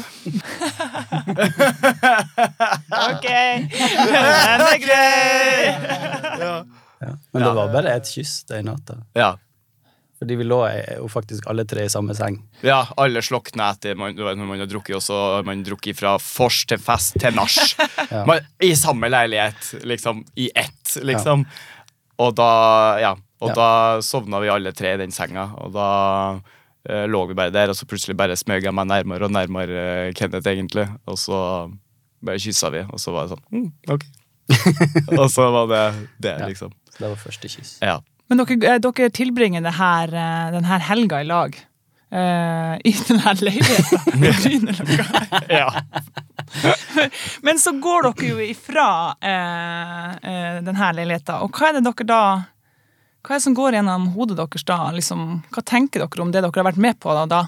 [3.13, 3.27] Ok,
[4.13, 5.71] den er grei!
[6.43, 6.55] Ja.
[7.33, 7.39] Ja.
[7.39, 9.01] Men det var bare et kyss den natta.
[9.17, 9.35] ja.
[10.23, 12.37] Fordi vi lå eh, jo faktisk alle tre i samme seng.
[12.63, 16.13] Ja, alle slokner etter man, når man har drukket, og så har man drukket fra
[16.23, 17.57] vors til fest til nach.
[18.13, 18.37] ja.
[18.63, 20.21] I samme leilighet, liksom.
[20.39, 21.43] I ett, liksom.
[22.23, 22.47] Og da,
[23.03, 23.11] ja.
[23.43, 23.55] Og Ja.
[23.59, 23.69] da
[24.07, 25.89] sovna vi alle tre i den senga, og da
[26.87, 29.83] eh, lå vi bare der, og så plutselig bare smøg jeg meg nærmere og nærmere
[30.07, 30.87] eh, Kenneth, egentlig.
[31.11, 31.41] Og så
[32.23, 34.07] bare kyssa vi, og så var det sånn mm, Ok.
[35.19, 35.83] og så var det
[36.23, 36.47] det, Ja.
[36.47, 36.71] liksom.
[36.93, 37.77] Så det var første kyss.
[37.83, 37.99] Ja.
[38.31, 41.57] Men dere, eh, dere tilbringer det her, eh, helga i lag.
[42.13, 45.05] Uh, I denne leiligheten på Grünerløkka.
[45.49, 45.71] ja.
[47.41, 51.41] Men så går dere jo ifra uh, uh, denne leiligheten.
[51.41, 52.21] Og hva er det dere da
[53.23, 54.77] Hva er det som går gjennom hodet deres da?
[54.93, 55.25] Liksom,
[55.55, 57.25] hva tenker dere om det dere har vært med på da?
[57.31, 57.43] da?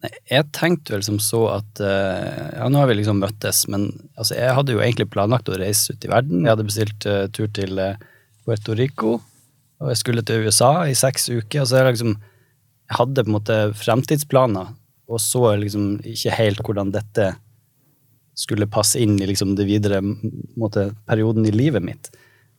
[0.00, 4.36] Jeg tenkte vel som så at eh, Ja, nå har vi liksom møttes, men altså,
[4.38, 6.46] jeg hadde jo egentlig planlagt å reise ut i verden.
[6.46, 8.00] Jeg hadde bestilt uh, tur til eh,
[8.46, 9.18] Puerto Rico,
[9.80, 11.66] og jeg skulle til USA i seks uker.
[11.66, 14.72] Altså, jeg, liksom, jeg hadde på en måte fremtidsplaner,
[15.10, 17.34] og så liksom ikke helt hvordan dette
[18.40, 22.08] skulle passe inn i liksom det videre måte, perioden i livet mitt.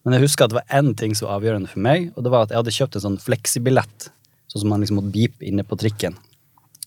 [0.06, 2.34] Men jeg husker at det var én ting som var avgjørende for meg, og det
[2.34, 4.12] var at jeg hadde kjøpt en sånn fleksibillett,
[4.51, 6.19] sånn som man liksom måtte beepe inne på trikken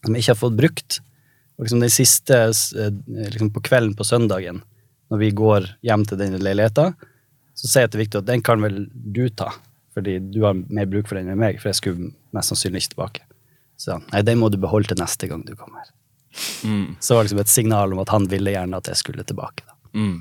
[0.05, 1.01] som jeg ikke har fått brukt.
[1.59, 2.95] Og liksom den siste eh,
[3.35, 4.63] liksom på kvelden på søndagen,
[5.13, 6.97] når vi går hjem til den leiligheten,
[7.55, 9.53] så sier jeg til Victor at den kan vel du ta,
[9.95, 12.95] fordi du har mer bruk for den enn meg, for jeg skulle mest sannsynlig ikke
[12.97, 13.27] tilbake.
[13.79, 15.87] Så han, nei, den må du beholde til neste gang du kommer.
[16.67, 16.97] Mm.
[16.99, 19.67] Så var det liksom et signal om at han ville gjerne at jeg skulle tilbake.
[19.69, 19.77] Da.
[19.95, 20.17] Mm.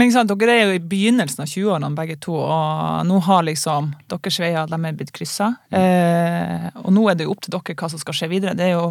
[0.00, 3.42] Men ikke sant, Dere er jo i begynnelsen av 20-årene begge to, og nå har
[3.44, 5.50] liksom deres veier de er blitt kryssa.
[5.76, 8.56] Eh, og nå er det jo opp til dere hva som skal skje videre.
[8.56, 8.86] Det er jo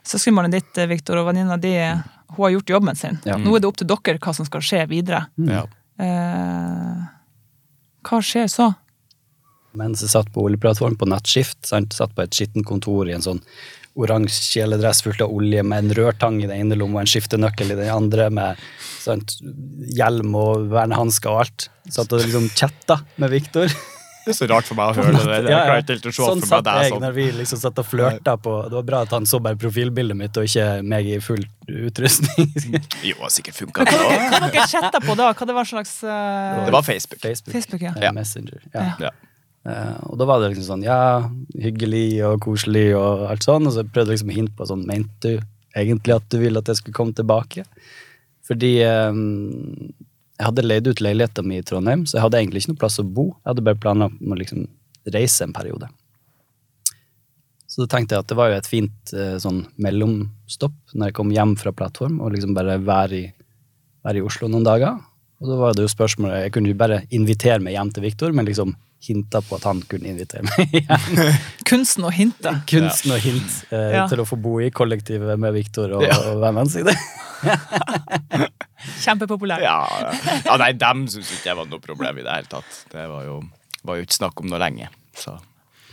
[0.00, 3.20] Søskenbarnet ditt Victor, og venninna di hun har gjort jobben sin.
[3.28, 3.36] Ja.
[3.36, 5.26] Nå er det opp til dere hva som skal skje videre.
[5.44, 5.66] Ja.
[6.00, 7.02] Eh,
[8.08, 8.70] hva skjer så?
[9.76, 13.44] Mens jeg satt på oljeplattform på nattskift, satt på et skittent kontor i en sånn
[14.00, 17.74] oransje kjeledress fullt av olje med en rørtang i den ene lomma og en skiftenøkkel
[17.74, 18.60] i den andre, med
[19.00, 19.38] sant?
[19.96, 21.70] hjelm og vernehansker og alt.
[21.90, 23.70] Satt og liksom chatta med Viktor.
[24.20, 25.48] Det er så rart for meg å høre det.
[25.48, 27.00] Jeg klarer ikke helt å se sånn satt jeg sånn.
[27.06, 30.18] når vi liksom satt og flørta på Det var bra at han så bare profilbildet
[30.20, 31.40] mitt, og ikke meg i full
[31.88, 32.52] utrustning.
[33.08, 34.12] Jo, det har sikkert funka, det òg.
[34.34, 35.30] Hva dere chatta på da?
[35.32, 36.60] Hva det var slags uh...
[36.68, 37.22] Det var Facebook.
[37.24, 37.56] Facebook.
[37.56, 37.94] Facebook, ja.
[37.96, 38.12] Eh, Ja.
[38.20, 38.60] Messenger.
[38.76, 38.86] Ja.
[39.08, 39.14] Ja.
[39.68, 41.28] Eh, og da var det liksom sånn, ja,
[41.60, 44.86] hyggelig og koselig og alt sånn, og så prøvde jeg liksom å hinte på sånn,
[44.88, 45.42] mente du
[45.76, 47.66] egentlig at du ville at jeg skulle komme tilbake?
[48.48, 49.92] Fordi um,
[50.40, 52.98] jeg hadde leid ut leiligheten min i Trondheim, så jeg hadde egentlig ikke noe plass
[53.02, 53.26] å bo.
[53.36, 54.64] Jeg hadde bare planer om å liksom
[55.12, 55.90] reise en periode.
[57.70, 61.16] Så da tenkte jeg at det var jo et fint eh, sånn mellomstopp når jeg
[61.20, 63.26] kom hjem fra plattform, og liksom bare være i,
[64.02, 64.96] være i Oslo noen dager.
[65.40, 68.34] Og da var det jo spørsmålet, Jeg kunne jo bare invitere meg hjem til Viktor,
[68.34, 71.34] men liksom hinta på at han kunne invitere meg igjen.
[71.68, 72.52] Kunsten å hinte.
[72.68, 74.06] Kunsten og hint eh, Ja.
[74.10, 76.18] til å få bo i kollektivet med Viktor og, Ja.
[76.32, 76.92] og vennene sine.
[79.00, 79.60] Kjempepopulær.
[79.64, 80.10] Ja, ja.
[80.44, 82.82] ja, nei, dem syns ikke jeg var noe problem i det hele tatt.
[82.92, 83.38] Det var jo,
[83.86, 84.88] var jo ikke snakk om noe lenge.
[85.16, 85.36] Så.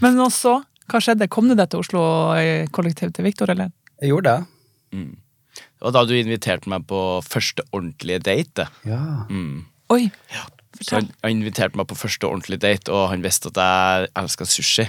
[0.04, 0.58] Men også,
[0.92, 1.28] hva skjedde?
[1.32, 2.04] Kom du deg til Oslo
[2.40, 3.72] i kollektiv til Victor, eller?
[4.02, 5.00] Jeg gjorde det.
[5.00, 5.16] Mm.
[5.88, 8.68] Og da du inviterte meg på første ordentlige date.
[8.88, 9.02] Ja.
[9.32, 9.66] Mm.
[9.94, 10.04] Oi!
[10.32, 10.46] Så
[10.92, 14.88] han, han inviterte meg på første ordentlige date, og han visste at jeg elska sushi.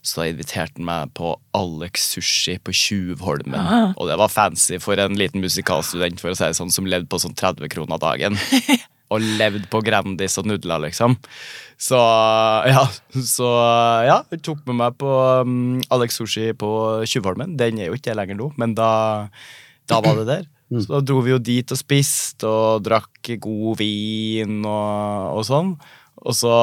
[0.00, 3.58] Så da inviterte han meg på Alex Sushi på Tjuvholmen.
[3.60, 3.90] Ah.
[4.00, 7.10] Og det var fancy for en liten musikalstudent for å si det sånn, som levde
[7.10, 8.38] på sånn 30 kroner dagen.
[9.10, 11.16] og levde på Grandis og nudler, liksom.
[11.80, 11.98] Så
[12.70, 12.84] ja,
[13.26, 13.48] så
[14.06, 15.10] ja, han tok med meg på
[15.44, 16.70] um, Alex Sushi på
[17.08, 17.56] Tjuvholmen.
[17.60, 18.92] Den er jo ikke lenger nå, men da,
[19.90, 20.48] da var det der.
[20.70, 25.74] Så da dro vi jo dit og spiste og drakk god vin og, og sånn.
[26.20, 26.54] Og så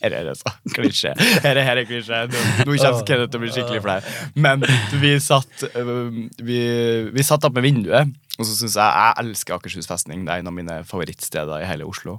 [0.00, 1.12] Her er det så klisjé.
[1.44, 2.22] Her er, her er klisjé.
[2.30, 3.98] Nå, nå kommer Kenneth til å bli skikkelig flau.
[4.40, 4.64] Men
[5.02, 5.66] vi satt
[6.40, 6.60] vi,
[7.12, 10.24] vi satt opp med vinduet, og så syns jeg Jeg elsker Akershus festning.
[10.24, 12.16] Det er en av mine favorittsteder i hele Oslo.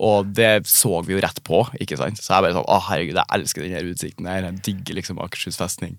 [0.00, 2.16] Og det så vi jo rett på, ikke sant?
[2.22, 4.48] Så jeg bare sånn Å, herregud, jeg elsker denne utsikten her.
[4.48, 5.98] Jeg digger liksom Akershus festning.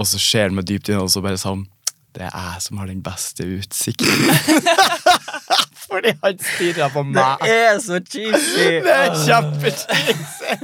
[0.00, 1.68] Og så ser han meg dypt inn, og så bare sånn
[2.14, 4.30] Det er jeg som har den beste utsikten.
[5.90, 7.42] Fordi han stirra på meg.
[7.44, 8.66] Det er så cheesy!
[8.86, 10.56] Det er kjempecheesy!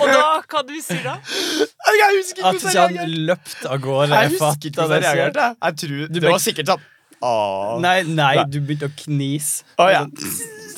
[0.00, 1.14] Og da, hva du sier da?
[1.92, 3.26] Jeg husker ikke At hvordan ikke jeg han reagerte.
[3.28, 4.08] løpte av gårde.
[4.08, 5.46] Jeg Jeg husker ikke hvordan jeg reagerte.
[5.62, 6.88] Jeg tror, det var sikkert sånn
[7.22, 7.76] Åh.
[7.84, 9.62] Nei, nei, du begynte å knise.
[9.78, 10.00] Å, ja.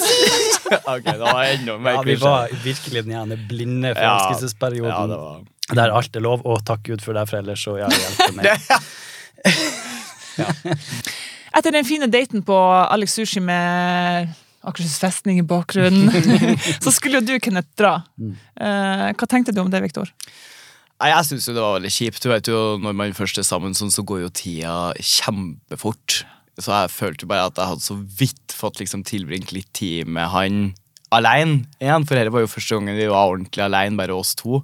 [0.94, 4.90] ok, det var enda mer Ja, vi var virkelig den ene blinde Ja, forelskelsesperioden.
[4.92, 5.42] Ja, det var
[5.80, 6.42] Der alt er lov.
[6.44, 8.46] og takk Gud for deg, for ellers så jeg hjelper meg.
[11.54, 12.56] Etter den fine daten på
[12.90, 14.32] Alex Sushi med
[14.64, 16.10] Akershus festning i bakgrunnen.
[16.80, 17.98] så skulle jo du, Kenneth, dra.
[18.18, 20.10] Eh, hva tenkte du om det, Viktor?
[21.02, 22.22] Nei, Jeg syns det var veldig kjipt.
[22.24, 26.22] Du vet jo, Når man først er sammen, sånn, så går jo tida kjempefort.
[26.60, 30.30] Så jeg følte bare at jeg hadde så vidt fått liksom tilbringt litt tid med
[30.30, 30.58] han
[31.14, 32.04] alene igjen.
[32.06, 34.60] For dette var jo første gangen vi var ordentlig alene, bare oss to.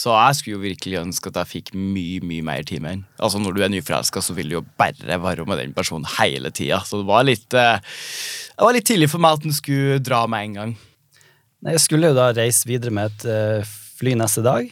[0.00, 3.02] Så jeg skulle jo virkelig ønske at jeg fikk mye mye mer tid med han.
[3.20, 6.52] Altså Når du er nyforelska, så vil du jo bare være med den personen hele
[6.56, 6.80] tida.
[6.88, 7.80] Så det var litt eh,
[8.56, 10.76] Det var litt tidlig for meg at han skulle dra med en gang.
[11.60, 14.70] Nei, Jeg skulle jo da reise videre med et eh, fly neste dag.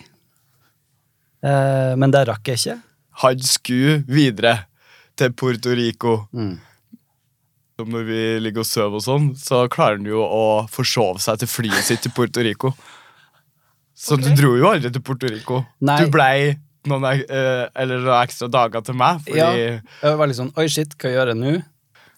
[1.45, 2.79] Eh, men det rakk jeg ikke.
[3.25, 4.55] Han skulle videre
[5.19, 6.15] til Puerto Rico.
[6.33, 6.55] Mm.
[7.79, 11.43] Som Når vi ligger og sover, og sånn, så klarer han jo å forsove seg
[11.43, 12.73] til flyet sitt til Puerto Rico.
[13.99, 14.31] Så okay.
[14.31, 15.63] du dro jo aldri til Puerto Rico.
[15.83, 16.01] Nei.
[16.03, 16.55] Du blei
[16.89, 19.23] noen eh, eller noen ekstra dager til meg.
[19.27, 19.51] Fordi Ja.
[20.03, 21.55] Jeg var litt sånn Oi, shit, hva gjør jeg nå?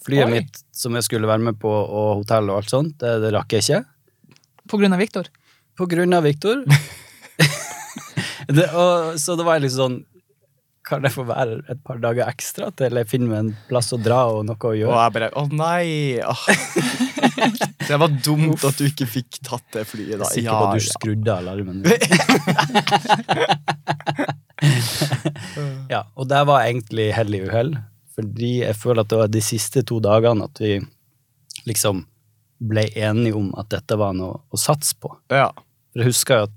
[0.04, 0.32] Flyet Oi.
[0.38, 3.52] mitt som jeg skulle være med på, og hotell og alt sånt, det, det rakk
[3.52, 3.82] jeg ikke.
[4.70, 5.28] På grunn av Viktor?
[5.76, 6.62] På grunn av Viktor.
[8.56, 10.00] det, og, så det var litt sånn
[10.90, 13.98] Kan det få være et par dager ekstra til jeg finner meg en plass å
[14.02, 14.96] dra og noe å Og gjøre?
[15.04, 16.18] jeg bare Å nei!
[16.18, 16.42] Åh.
[17.90, 20.24] Det var dumt at du ikke fikk tatt det flyet, Jeg da.
[20.26, 21.80] er sikker på at du skrudde alarmen.
[25.90, 27.72] ja, og det var egentlig hell i uhell,
[28.16, 30.72] fordi jeg føler at det var de siste to dagene at vi
[31.68, 32.04] liksom
[32.70, 35.08] ble enige om at dette var noe å satse på.
[35.32, 35.48] Ja.
[35.90, 36.56] For jeg husker jo at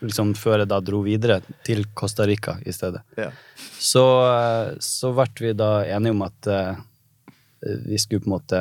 [0.00, 3.30] liksom, før jeg da dro videre til Costa Rica i stedet, Ja.
[3.78, 6.76] så, eh, så ble vi da enige om at uh,
[7.86, 8.60] vi skulle på en måte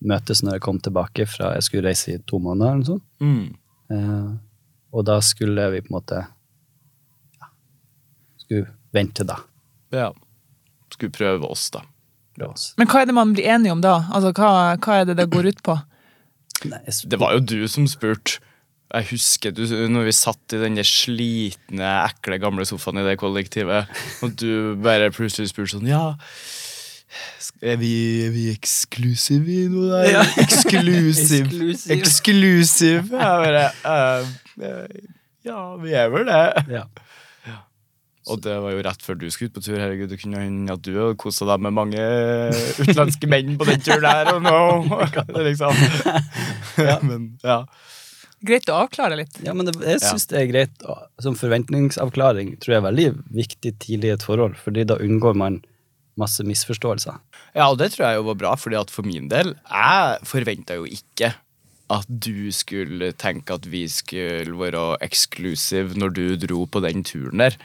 [0.00, 3.04] møtes når jeg kom tilbake fra Jeg skulle reise i to måneder eller noe sånt.
[3.20, 3.56] Mm.
[3.90, 4.36] Uh,
[4.94, 6.20] og da skulle vi på en måte
[7.40, 7.48] ja,
[8.38, 9.40] Skulle vente, da.
[9.90, 10.12] ja.
[10.94, 11.82] Skulle prøve oss, da.
[12.38, 12.70] Prøve oss.
[12.78, 13.98] Men hva er det man blir enige om da?
[14.14, 15.74] Altså, hva, hva er det det går ut på?
[16.70, 18.38] Nei, jeg Det var jo du som spurte.
[18.88, 23.18] Jeg husker du, når vi satt i den der slitne, ekle, gamle sofaen i det
[23.20, 23.90] kollektivet,
[24.24, 26.14] og du bare plutselig spurte sånn Ja,
[27.64, 27.92] er vi,
[28.26, 30.08] er vi eksklusive i noe der?
[30.12, 30.24] Ja.
[30.44, 31.52] Eksklusiv.
[31.92, 33.12] Eksklusiv.
[33.12, 34.96] Jeg bare eh,
[35.48, 36.42] Ja, vi er vel det.
[36.78, 36.86] ja.
[38.28, 39.78] Og det var jo rett før du skulle ut på tur.
[39.80, 42.02] Herregud, det kunne hende at du hadde kosa deg med mange
[42.76, 44.32] utenlandske menn på den turen der.
[44.34, 44.58] Og nå,
[45.48, 45.80] liksom.
[47.08, 47.62] Men ja.
[48.46, 49.40] Greit å avklare litt.
[49.42, 50.86] ja, men det, jeg syns det er greit.
[51.24, 55.60] Som forventningsavklaring tror jeg er veldig viktig tidlig i et forhold, fordi da unngår man
[56.18, 57.18] masse misforståelser.
[57.54, 60.78] Ja, og det tror jeg jo var bra, fordi at for min del, jeg forventa
[60.78, 61.34] jo ikke
[61.88, 67.40] at du skulle tenke at vi skulle være eksklusive når du dro på den turen
[67.40, 67.56] der.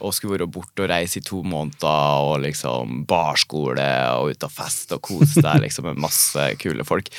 [0.00, 3.84] Og skulle være borte og reise i to måneder og liksom barskole
[4.16, 7.12] og ut og feste og kose deg liksom med masse kule folk.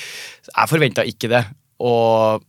[0.50, 1.44] Jeg forventa ikke det.
[1.86, 2.42] Og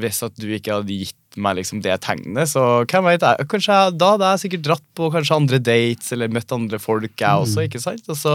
[0.00, 3.78] hvis at du ikke hadde gitt meg liksom det tegnet, så hvem vet jeg, kanskje
[3.78, 7.46] jeg, da hadde jeg sikkert dratt på kanskje andre dates eller møtt andre folk, jeg
[7.46, 8.06] også, ikke sant?
[8.12, 8.34] Og så,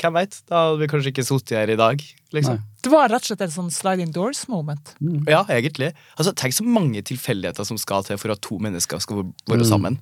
[0.00, 2.04] hvem vet, da hadde vi kanskje ikke sittet her i dag,
[2.36, 2.60] liksom.
[2.60, 2.68] Nei.
[2.80, 4.94] Det var rett og slett et sånn sliding doors-moment.
[5.28, 5.90] Ja, egentlig.
[6.16, 9.98] Altså, tenk så mange tilfeldigheter som skal til for at to mennesker skal være sammen.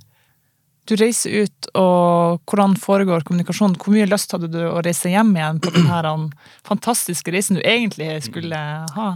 [0.88, 3.76] Du reiser ut, og hvordan foregår kommunikasjonen?
[3.76, 6.28] Hvor mye lyst hadde du å reise hjem igjen på denne um,
[6.64, 8.60] fantastiske reisen du egentlig skulle
[8.94, 9.08] ha?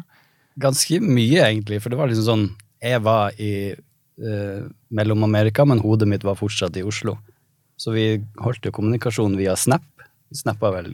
[0.60, 2.44] Ganske mye, egentlig, for det var liksom sånn
[2.82, 7.16] Jeg var i eh, Mellom-Amerika, men hodet mitt var fortsatt i Oslo.
[7.78, 8.06] Så vi
[8.42, 9.86] holdt jo kommunikasjon via Snap.
[10.28, 10.92] Vi snappa vel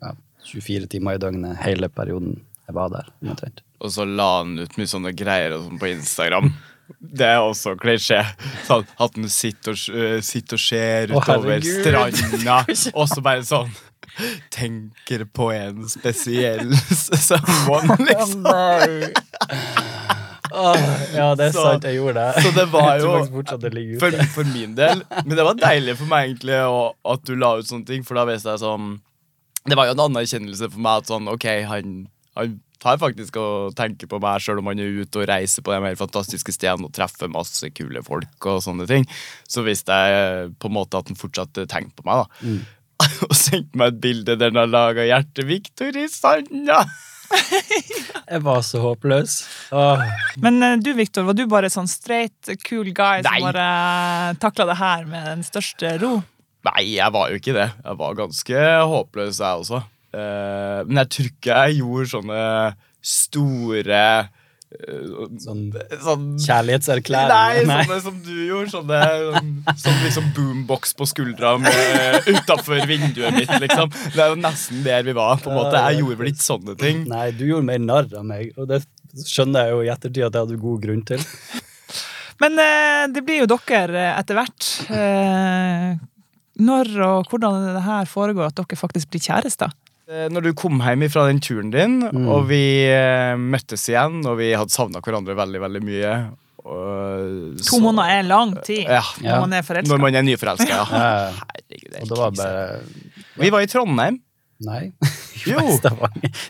[0.00, 0.14] ja,
[0.48, 3.08] 24 timer i døgnet hele perioden jeg var der.
[3.26, 3.62] omtrent.
[3.82, 6.52] Og så la han ut mye sånne greier og sånn på Instagram.
[7.00, 8.20] Det er også klisjé.
[8.66, 12.58] Sånn, at han sitter og, øh, sitter og ser utover stranda,
[12.98, 13.72] og så bare sånn
[14.52, 18.44] Tenker på en spesiell someone, liksom.
[20.52, 20.76] Oh,
[21.16, 22.42] ja, det er Så- sant, jeg gjorde det.
[22.44, 23.12] Så det var jo
[24.02, 25.00] for, for min del.
[25.24, 28.14] Men det var deilig for meg egentlig og, at du la ut sånne ting, for
[28.20, 28.98] da visste jeg sånn
[29.64, 31.96] Det var jo en anerkjennelse for meg at sånn, ok, han,
[32.36, 35.70] han tar faktisk og tenker på meg sjøl om han er ute og reiser på
[35.72, 39.06] de her fantastiske stedene og treffer masse kule folk og sånne ting.
[39.48, 42.50] Så visste jeg på en måte at han fortsatt tenkte på meg, da.
[43.28, 46.82] og sendte meg et bilde der han har laga hjertet Victor i sanda.
[48.32, 49.38] Jeg var så håpløs.
[49.76, 50.02] Åh.
[50.44, 53.38] Men eh, du, Victor, var du bare sånn straight, cool guy Nei.
[53.40, 53.68] som bare
[54.42, 56.18] takla det her med den største ro?
[56.68, 57.70] Nei, jeg var jo ikke det.
[57.82, 59.82] Jeg var ganske håpløs, jeg også.
[60.12, 62.44] Eh, men jeg tror ikke jeg gjorde sånne
[63.02, 64.04] store
[65.42, 65.64] Sånn
[66.02, 67.68] sånn kjærlighetserklæring.
[67.68, 68.70] Nei, sånne som du gjorde.
[68.72, 69.00] Sånne,
[69.82, 71.54] sånn liksom boombox på skuldra
[72.28, 73.52] utafor vinduet mitt.
[73.64, 75.42] liksom Det er jo nesten der vi var.
[75.42, 77.04] på en måte Jeg gjorde vel ikke sånne ting.
[77.12, 78.82] Nei, du gjorde mer narr av meg, og det
[79.28, 81.26] skjønner jeg jo i ettertid at jeg hadde god grunn til.
[82.42, 84.70] Men eh, det blir jo dere eh, etter hvert.
[84.90, 85.92] Eh,
[86.62, 89.72] når og hvordan det her foregår at dere faktisk blir kjærester?
[90.12, 91.98] Eh, Når du kom hjem fra den turen din,
[92.28, 96.14] og vi eh, møttes igjen, og vi hadde savna hverandre veldig veldig mye
[96.62, 99.90] og To måneder er lang tid Ja, når man er forelska.
[99.90, 100.84] Når man er nyforelska, ja.
[100.92, 101.08] Ja,
[101.40, 103.32] Herregud, det er og det var krise.
[103.42, 104.20] Vi var i Trondheim.
[104.66, 104.92] Nei.
[105.42, 105.58] Jo.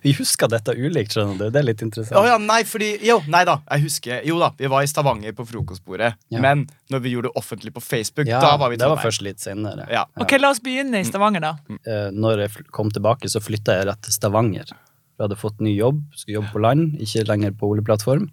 [0.03, 1.45] Vi husker dette ulikt, skjønner du.
[1.55, 2.19] Det er litt interessant.
[2.19, 3.55] Oh, ja, nei, fordi Jo, nei da.
[3.71, 6.11] Jeg husker Jo da, vi var i Stavanger på frokostbordet.
[6.35, 6.43] Ja.
[6.45, 9.01] Men når vi gjorde det offentlig på Facebook, Ja, da var vi i det var
[9.01, 9.87] først litt senere.
[9.89, 10.03] Ja.
[10.21, 11.55] Ok, La oss begynne i Stavanger, da.
[11.87, 14.75] Eh, Når jeg kom tilbake, så flytta jeg rett til Stavanger.
[14.75, 18.29] Jeg hadde fått ny jobb, skulle jobbe på land, ikke lenger på oljeplattform.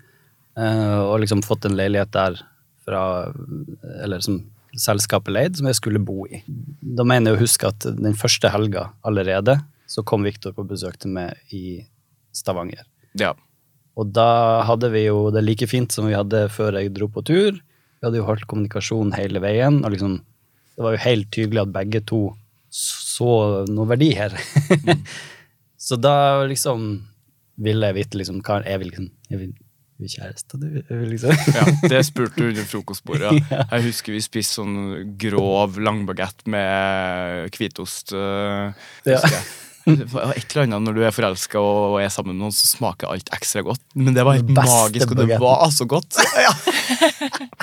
[0.57, 2.41] eh, Og liksom fått en leilighet der
[2.83, 3.31] fra
[4.03, 4.41] Eller som
[4.77, 6.41] selskapet leid, som jeg skulle bo i.
[6.79, 10.99] Da mener jeg å huske at den første helga allerede, så kom Viktor på besøk
[11.01, 11.81] til meg i
[12.35, 12.85] Stavanger.
[13.17, 13.33] Ja.
[13.99, 17.23] Og da hadde vi jo det like fint som vi hadde før jeg dro på
[17.25, 17.57] tur.
[17.57, 20.19] Vi hadde jo holdt kommunikasjon hele veien, og liksom
[20.79, 22.19] Det var jo helt tydelig at begge to
[22.71, 24.31] så noe verdi her.
[25.87, 26.85] så da liksom
[27.59, 29.49] ville jeg vite liksom hva er vi liksom Er vi,
[29.99, 30.67] vi kjærester, du?
[31.11, 33.31] Liksom ja, Det spurte du under frokostbordet.
[33.51, 33.63] Ja.
[33.75, 34.75] Jeg husker vi spiste sånn
[35.21, 38.13] grov langbagett med hvitost.
[38.15, 38.71] øh,
[39.09, 39.19] Ja.
[39.89, 43.31] Et eller annet Når du er forelska og er sammen med noen, så smaker alt
[43.33, 43.81] ekstra godt.
[43.97, 45.41] Men det var helt magisk, og det bagetten.
[45.47, 46.19] var så godt.
[46.45, 46.51] Ja.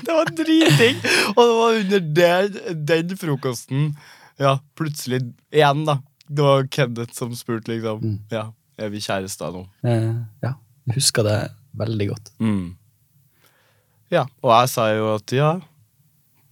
[0.07, 0.99] Det var dritdigg!
[1.37, 2.33] Og det var under det,
[2.88, 3.87] den frokosten
[4.42, 5.22] Ja, plutselig
[5.55, 5.99] igjen, da.
[6.29, 8.03] Det var Kenneth som spurte, liksom.
[8.03, 8.18] Mm.
[8.35, 9.62] Ja, er vi kjærester nå?
[9.87, 10.11] Eh,
[10.42, 10.53] Ja,
[10.88, 11.37] jeg husker det
[11.79, 12.31] veldig godt.
[12.43, 12.77] Mm.
[14.15, 15.51] Ja, og jeg sa jo at ja,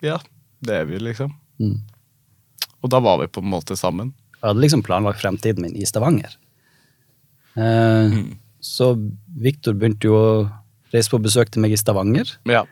[0.02, 0.18] ja,
[0.64, 1.32] det er vi, liksom.
[1.62, 1.76] Mm.
[2.82, 4.12] Og da var vi på en måte sammen.
[4.40, 6.34] Jeg hadde liksom planlagt fremtiden min i Stavanger.
[7.56, 8.32] Eh, Mm.
[8.64, 8.94] Så
[9.44, 10.28] Viktor begynte jo å
[10.92, 12.30] reise på besøk til meg i Stavanger.
[12.48, 12.62] Ja.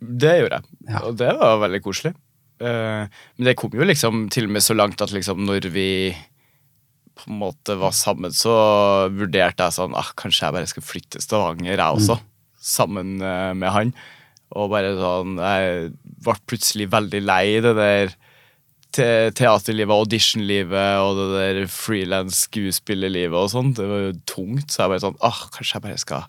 [0.00, 1.00] Det gjorde jeg, Ja.
[1.06, 2.14] og det var veldig koselig.
[2.60, 3.06] Eh,
[3.38, 6.14] men det kom jo liksom til og med så langt at liksom når vi
[7.14, 8.54] på en måte var sammen, så
[9.14, 12.18] vurderte jeg sånn ah, Kanskje jeg bare skal flytte til Stavanger, jeg også.
[12.64, 13.94] Sammen eh, med han.
[14.54, 15.90] Og bare sånn Jeg
[16.24, 18.14] ble plutselig veldig lei det der
[18.94, 23.72] te teaterlivet, auditionlivet og det der frilans skuespillerlivet og sånn.
[23.74, 26.28] Det var jo tungt, så jeg bare sånn ah, Kanskje jeg bare skal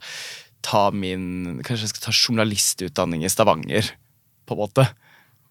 [0.66, 3.92] ta min Kanskje jeg skal ta journalistutdanning i Stavanger,
[4.46, 4.88] på en måte.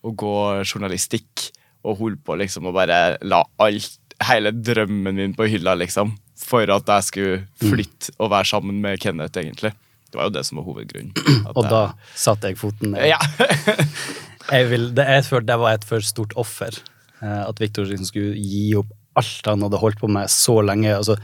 [0.05, 1.51] Og gå journalistikk.
[1.85, 6.15] Og holde på liksom og bare la alt, hele drømmen min på hylla, liksom.
[6.45, 9.73] For at jeg skulle flytte og være sammen med Kenneth, egentlig.
[10.11, 11.13] Det var jo det som var hovedgrunnen.
[11.57, 11.81] Og jeg- da
[12.15, 13.07] satte jeg foten ned.
[13.11, 13.19] Ja.
[14.53, 16.75] Jeg vil, det, jeg følte det var et for stort offer.
[17.23, 20.91] eh, At Viktor liksom skulle gi opp alt han hadde holdt på med så lenge.
[20.99, 21.17] Altså,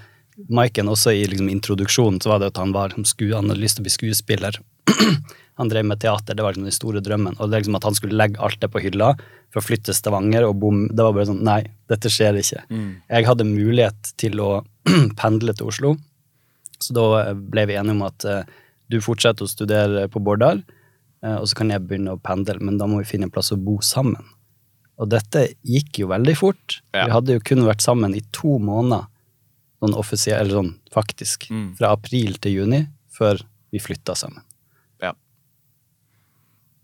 [0.49, 3.61] Maiken også i liksom, introduksjonen så var det at han, var, skulle, sku, han hadde
[3.61, 4.57] lyst til å bli skuespiller.
[5.61, 7.37] han drev med teater, det var liksom den store drømmen.
[7.39, 9.13] Og det er liksom at han skulle legge alt det på hylla
[9.53, 12.63] for å flytte Stavanger, og bom, det var bare sånn Nei, dette skjer ikke.
[13.11, 14.51] Jeg hadde mulighet til å
[15.21, 15.95] pendle til Oslo,
[16.81, 18.45] så da ble vi enige om at eh,
[18.91, 20.63] du fortsetter å studere på Bårdal,
[21.23, 23.53] eh, og så kan jeg begynne å pendle, men da må vi finne en plass
[23.53, 24.23] å bo sammen.
[25.01, 26.79] Og dette gikk jo veldig fort.
[26.95, 27.07] Ja.
[27.09, 29.07] Vi hadde jo kun vært sammen i to måneder,
[29.81, 31.75] sånn offisielt, eller sånn faktisk, Mm.
[31.79, 33.41] fra april til juni, før
[33.73, 34.43] vi flytta sammen.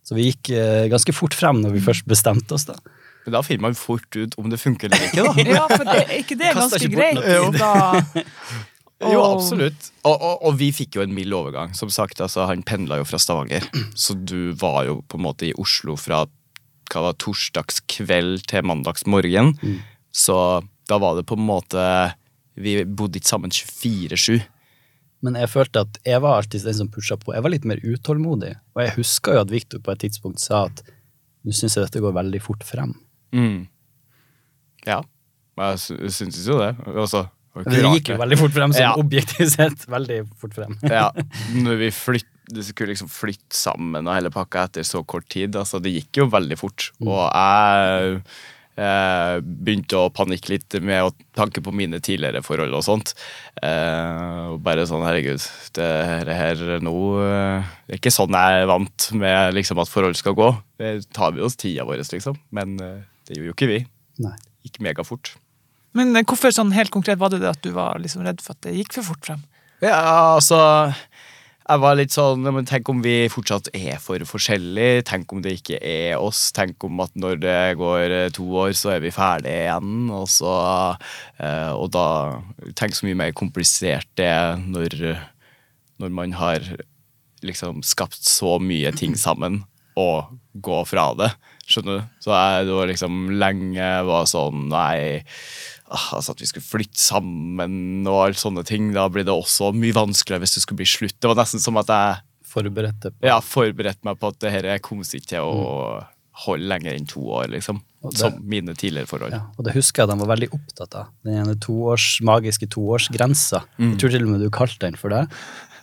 [0.07, 2.79] Så vi gikk eh, ganske fort frem når vi først bestemte oss, da.
[3.27, 5.47] Men da finner man fort ut om det funker eller ikke, da.
[5.57, 7.59] Ja, for det, er ikke det er ganske ikke greit?
[7.59, 7.73] Da,
[9.13, 9.91] Jo, absolutt.
[10.09, 11.75] Og, og, og vi fikk jo en mild overgang.
[11.77, 13.67] Som sagt, altså, Han pendla jo fra Stavanger,
[14.07, 16.25] så du var jo på en måte i Oslo fra
[16.87, 19.57] hva var torsdagskveld til mandagsmorgen.
[20.15, 20.37] Så
[20.87, 21.83] da var det på en måte
[22.55, 24.39] Vi bodde ikke sammen 24-7.
[25.25, 27.33] Men jeg følte at jeg var alltid den som pusha på.
[27.35, 28.53] Jeg var litt mer utålmodig.
[28.77, 30.83] Og jeg huska jo at Viktor på et tidspunkt sa at
[31.47, 32.93] nå syns jeg dette går veldig fort frem.
[33.35, 33.67] Mm.
[34.87, 35.01] Ja,
[35.59, 36.73] jeg sy- syns jo det.
[36.93, 37.25] Også,
[37.57, 38.95] det Det gikk jo veldig fort frem, sånn Ja.
[39.01, 39.87] objektivt sett.
[39.89, 40.77] Veldig fort frem.
[40.99, 41.11] ja,
[41.65, 42.29] når vi flytt,
[42.63, 45.57] skulle liksom flytte sammen og hele pakka etter så kort tid.
[45.57, 46.91] Altså, det gikk jo veldig fort.
[47.01, 48.21] Og jeg
[48.77, 53.15] eh, begynte å panikke litt med å tanke på mine tidligere forhold og sånt.
[53.63, 55.43] Eh, og bare sånn, herregud,
[55.77, 59.93] det her, her nå eh, Det er ikke sånn jeg er vant med liksom, at
[59.93, 60.53] forhold skal gå.
[60.83, 62.39] Det tar vi oss tida vår, liksom.
[62.57, 63.83] Men eh, det gjorde jo ikke vi.
[64.23, 64.37] Nei.
[64.67, 65.37] Gikk megafort.
[65.97, 68.67] men hvorfor sånn helt konkret var det det at du var liksom redd for at
[68.67, 69.45] det gikk for fort frem?
[69.85, 70.59] Ja, altså
[71.67, 75.03] Jeg var litt sånn men Tenk om vi fortsatt er for forskjellige.
[75.09, 76.53] Tenk om det ikke er oss.
[76.55, 80.07] Tenk om at når det går eh, to år, så er vi ferdige igjen.
[80.15, 80.53] Og, så,
[81.43, 82.07] eh, og da
[82.79, 84.95] Tenk så mye mer komplisert det er når,
[86.03, 86.63] når man har
[87.47, 89.65] liksom skapt så mye ting sammen,
[89.99, 91.33] og gå fra det.
[91.67, 92.11] Skjønner du?
[92.23, 95.25] Så jeg det var liksom lenge var sånn Nei
[95.91, 98.93] altså at vi skulle flytte sammen og alle sånne ting.
[98.97, 101.17] Da blir det også mye vanskeligere hvis det skulle bli slutt.
[101.21, 102.23] Det var nesten som at jeg
[102.57, 106.05] Forberedte på ja, forberedte meg på at det her kom ikke til å
[106.47, 107.83] holde lenger enn to år, liksom.
[108.07, 109.33] Det- Som mine tidligere forhold.
[109.33, 111.07] ja, Og det husker jeg de var veldig opptatt av.
[111.25, 113.65] Den ene toårs, magiske toårsgrensa.
[113.79, 115.29] Jeg tror til og med du kalte den for det.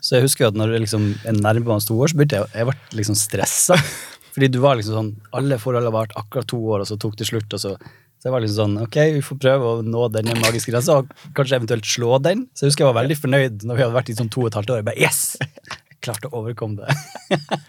[0.02, 2.66] Så jeg husker at når jeg liksom er nærmere to år, så begynte jeg jeg
[2.66, 3.76] ble liksom stressa.
[4.34, 7.28] Fordi du var liksom sånn Alle forholdene vart akkurat to år, og så tok det
[7.28, 7.54] slutt.
[7.54, 7.78] og så
[8.24, 11.10] så jeg var liksom sånn, ok, vi får prøve å nå denne magiske grensa, og
[11.36, 12.46] kanskje eventuelt slå den.
[12.56, 14.48] Så jeg husker jeg var veldig fornøyd når vi hadde vært i sånn to og
[14.48, 14.80] et halvt år.
[14.80, 15.20] Jeg bare, yes!
[16.04, 16.96] Klarte å overkomme det.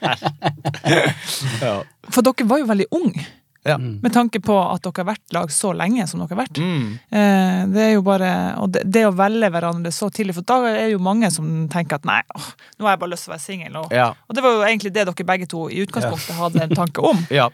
[1.65, 1.81] Ja.
[2.13, 3.25] For dere var jo veldig unge,
[3.65, 3.79] Ja.
[3.79, 6.59] med tanke på at dere har vært lag så lenge som dere har vært.
[6.61, 6.99] Mm.
[7.11, 8.31] Eh, Det er jo bare,
[8.61, 11.69] og det, det å velge hverandre så tidlig, for da er det jo mange som
[11.73, 13.77] tenker at nei, åh, nå har jeg bare lyst til å være singel.
[13.81, 14.11] Og, Ja.
[14.29, 17.27] og det var jo egentlig det dere begge to i utgangspunktet hadde en tanke om.
[17.41, 17.49] ja.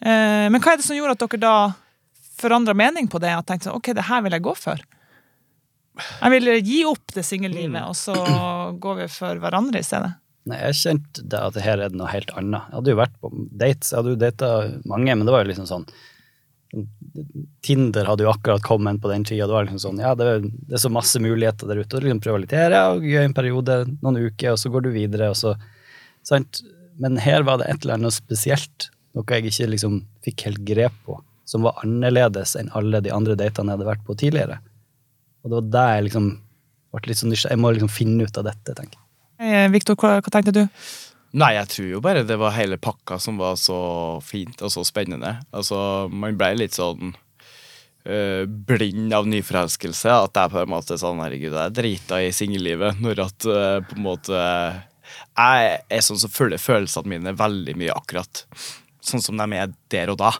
[0.00, 1.54] Eh, Men hva er det som gjorde at dere da
[2.42, 3.32] forandra mening på det?
[3.38, 4.82] Og tenkte sånn, ok, det her vil jeg gå for.
[6.00, 8.14] Jeg vil gi opp det singellivet, og så
[8.80, 10.14] går vi for hverandre i stedet.
[10.48, 12.64] Nei, jeg kjente det at her er det noe helt annet.
[12.66, 13.30] Jeg hadde jo vært på
[13.62, 14.48] dates, jeg hadde jo data
[14.90, 15.86] mange, men det var jo liksom sånn
[17.60, 19.44] Tinder hadde jo akkurat kommet på den tida.
[19.44, 21.98] Det var liksom sånn, ja, det er, det er så masse muligheter der ute.
[21.98, 24.88] og liksom Prøve her, ja, og gøy en periode, noen uker, og så går du
[24.94, 25.28] videre.
[25.34, 25.52] og så,
[26.24, 26.62] sant?
[26.96, 30.96] Men her var det et eller annet spesielt, noe jeg ikke liksom fikk helt grep
[31.04, 31.18] på,
[31.52, 34.58] som var annerledes enn alle de andre datene jeg hadde vært på tidligere.
[35.42, 36.28] Og det var der jeg liksom
[36.92, 37.34] ble litt sånn.
[37.36, 39.08] Jeg må liksom finne ut av dette, tenker jeg.
[39.42, 40.62] Hey, Victor, hva, hva tenkte du?
[41.32, 43.76] Nei, jeg tror jo bare det var hele pakka som var så
[44.24, 45.38] fint og så spennende.
[45.56, 45.76] Altså,
[46.12, 47.14] man ble litt sånn
[48.04, 50.12] øh, blind av nyforelskelse.
[50.12, 53.00] At jeg på en måte sånn Herregud, jeg drita i singellivet.
[53.02, 54.44] Når at øh, på en måte
[55.32, 58.46] Jeg er sånn som følger følelsene mine veldig mye akkurat
[59.02, 60.32] sånn som de er der og da.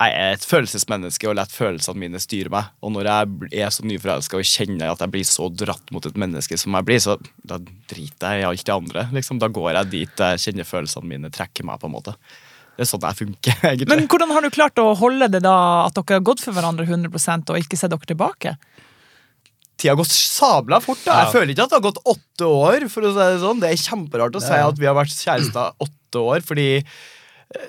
[0.00, 2.70] Jeg er et følelsesmenneske og lar følelsene mine styre meg.
[2.80, 6.16] Og når jeg er så nyforelska og kjenner at jeg blir så dratt mot et
[6.20, 9.04] menneske som jeg blir, så da driter jeg i alt det andre.
[9.12, 9.42] Liksom.
[9.42, 11.82] Da går jeg dit jeg kjenner følelsene mine trekker meg.
[11.82, 12.16] på en måte.
[12.78, 13.90] Det er sånn jeg funker, egentlig.
[13.92, 16.88] Men hvordan har du klart å holde det da, at dere har gått for hverandre
[16.88, 18.56] 100 og ikke sett dere tilbake?
[19.80, 21.00] Tida har gått sabla fort.
[21.04, 21.26] da.
[21.26, 22.88] Jeg føler ikke at det har gått åtte år.
[22.88, 23.60] for å si Det sånn.
[23.60, 27.68] Det er kjemperart å si at vi har vært kjærester åtte år, fordi eh,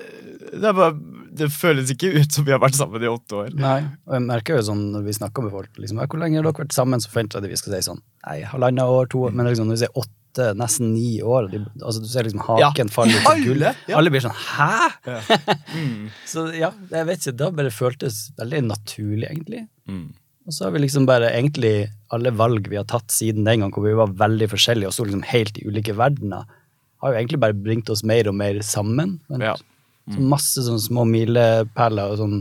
[0.52, 0.96] det, er bare,
[1.38, 3.52] det føles ikke ut som vi har vært sammen i åtte år.
[3.56, 6.44] Nei, og jeg merker jo sånn når vi snakker med folk liksom, Hvor lenge har
[6.46, 7.00] dere vært sammen?
[7.00, 9.70] Så forventer jeg at vi skal si sånn Nei, halvannet år, to år Men liksom,
[9.70, 12.94] når vi sier åtte, nesten ni år de, altså, Du ser liksom haken Ja.
[12.94, 13.76] falle ut av gullet.
[13.88, 13.96] ja.
[13.98, 14.90] Alle blir sånn Hæ?!
[15.08, 15.20] Ja.
[15.76, 16.06] Mm.
[16.34, 19.66] Så ja, jeg vet ikke, Da bare føltes veldig naturlig, egentlig.
[19.88, 20.10] Mm.
[20.46, 21.74] Og så har vi liksom bare egentlig
[22.10, 25.04] alle valg vi har tatt siden den gang, hvor vi var veldig forskjellige og sto
[25.06, 26.48] liksom helt i ulike verdener,
[27.02, 29.20] har jo egentlig bare bringt oss mer og mer sammen.
[29.30, 29.54] Men Ja.
[30.14, 32.40] Så masse sånne små milepæler og sånn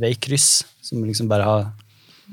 [0.00, 0.50] veikryss
[0.84, 1.66] som liksom bare har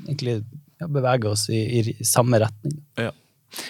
[0.04, 0.40] egentlig
[0.80, 2.76] ja, bevega oss i, i, i samme retning.
[3.00, 3.12] Ja.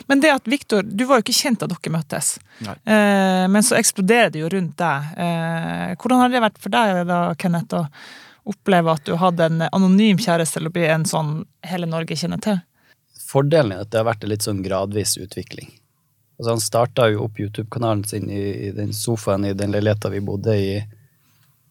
[0.08, 2.34] Men det at Victor, du var jo ikke kjent da dere møttes,
[2.64, 5.10] eh, men så eksploderer det jo rundt deg.
[5.20, 9.66] Eh, hvordan har det vært for deg da, Kenneth, å oppleve at du hadde en
[9.70, 11.36] anonym kjæreste til å bli en sånn
[11.68, 12.60] hele Norge kjenner til?
[13.24, 15.72] Fordelen er at det har vært en litt sånn gradvis utvikling.
[16.38, 20.22] Altså Han starta jo opp YouTube-kanalen sin i, i den sofaen i den leiligheta vi
[20.24, 20.74] bodde i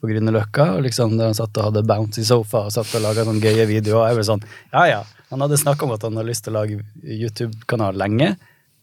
[0.03, 0.79] på Grünerløkka.
[0.83, 4.09] liksom Der han satt og hadde bouncy sofa og satt og laga noen gøye videoer.
[4.11, 6.59] Jeg ble sånn, ja ja, Han hadde snakka om at han hadde lyst til å
[6.59, 8.33] lage YouTube-kanal lenge.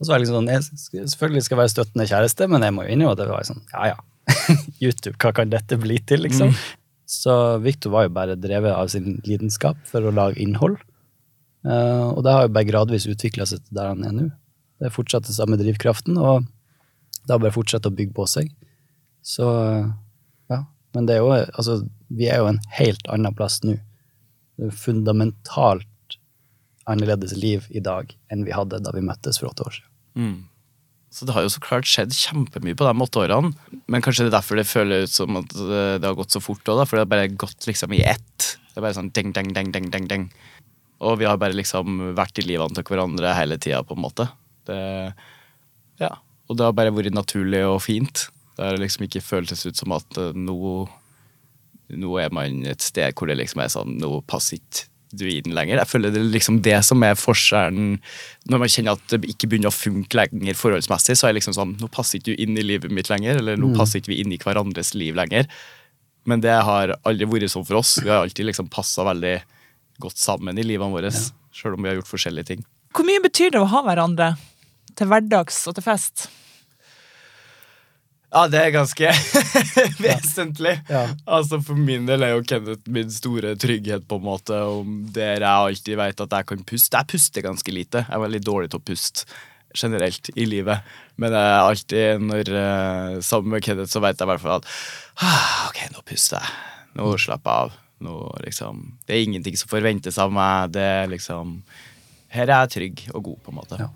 [0.01, 2.87] Og så var jeg liksom sånn, jeg selvfølgelig skal være støttende kjæreste, men jeg må
[2.87, 3.99] jo innrømme at det var sånn, ja ja.
[4.85, 6.55] YouTube, hva kan dette bli til, liksom?
[7.11, 10.79] Så Victor var jo bare drevet av sin lidenskap for å lage innhold.
[11.67, 14.29] Uh, og det har jo bare gradvis utvikla seg til der han er nå.
[14.81, 16.47] Det fortsatt den samme drivkraften, og
[17.27, 18.51] det har bare fortsatt å bygge på seg.
[19.23, 19.47] Så
[20.51, 20.63] ja.
[20.97, 23.77] Men det er jo Altså, vi er jo en helt annen plass nå.
[24.57, 25.87] Det er fundamentalt
[26.91, 29.91] annerledes liv i dag enn vi hadde da vi møttes for åtte år siden.
[30.17, 30.39] Mm.
[31.11, 33.51] Så det har jo så klart skjedd kjempemye på de åtte årene.
[33.91, 36.43] Men kanskje det er derfor det føles ut som at eh, det har gått så
[36.43, 38.53] fort òg, for det har bare gått liksom i ett.
[38.71, 40.29] Det er bare sånn ding, ding, ding, ding, ding, ding.
[41.03, 44.29] Og vi har bare liksom vært i livene til hverandre hele tida, på en måte.
[44.69, 44.83] Det,
[46.03, 46.13] ja.
[46.51, 48.27] Og det har bare vært naturlig og fint.
[48.57, 50.71] Det har liksom ikke føltes ut som at eh, nå,
[51.97, 55.55] nå er man et sted hvor det liksom er sånn Nå passer ikke du inn
[55.55, 55.81] lenger.
[55.81, 57.97] Jeg føler det er liksom det som er forskjellen
[58.51, 61.17] når man kjenner at det ikke begynner å funke lenger forholdsmessig.
[61.19, 63.59] Så er det liksom sånn Nå passer ikke du inn i livet mitt lenger, eller
[63.59, 65.49] nå passer ikke vi inn i hverandres liv lenger.
[66.31, 67.97] Men det har aldri vært sånn for oss.
[68.03, 69.39] Vi har alltid liksom passa veldig
[70.01, 71.11] godt sammen i livene våre,
[71.55, 72.63] sjøl om vi har gjort forskjellige ting.
[72.91, 74.35] Hvor mye betyr det å ha hverandre
[74.99, 76.29] til hverdags og til fest?
[78.31, 79.11] Ja, det er ganske
[80.05, 80.77] vesentlig.
[80.87, 81.03] Ja.
[81.27, 84.55] Altså For min del er jo Kenneth min store trygghet, på en måte.
[84.55, 87.01] Om der jeg alltid vet at jeg kan puste.
[87.01, 88.05] Jeg puster ganske lite.
[88.07, 89.27] Jeg er veldig dårlig til å puste
[89.75, 90.87] generelt i livet.
[91.19, 94.59] Men jeg er alltid når uh, sammen med Kenneth, så vet jeg i hvert fall
[94.59, 94.71] at
[95.27, 96.59] ah, ok, nå puster jeg.
[96.99, 97.79] Nå slapper jeg av.
[98.01, 98.17] Nå
[98.47, 100.71] liksom Det er ingenting som forventes av meg.
[100.75, 101.59] Det er liksom
[102.31, 103.79] Her er jeg trygg og god, på en måte.
[103.81, 103.89] Ja.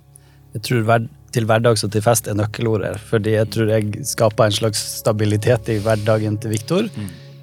[0.55, 2.95] Jeg tror til hverdags og til fest er nøkkelordet.
[3.11, 6.91] Fordi jeg tror jeg skaper en slags stabilitet i hverdagen til Viktor.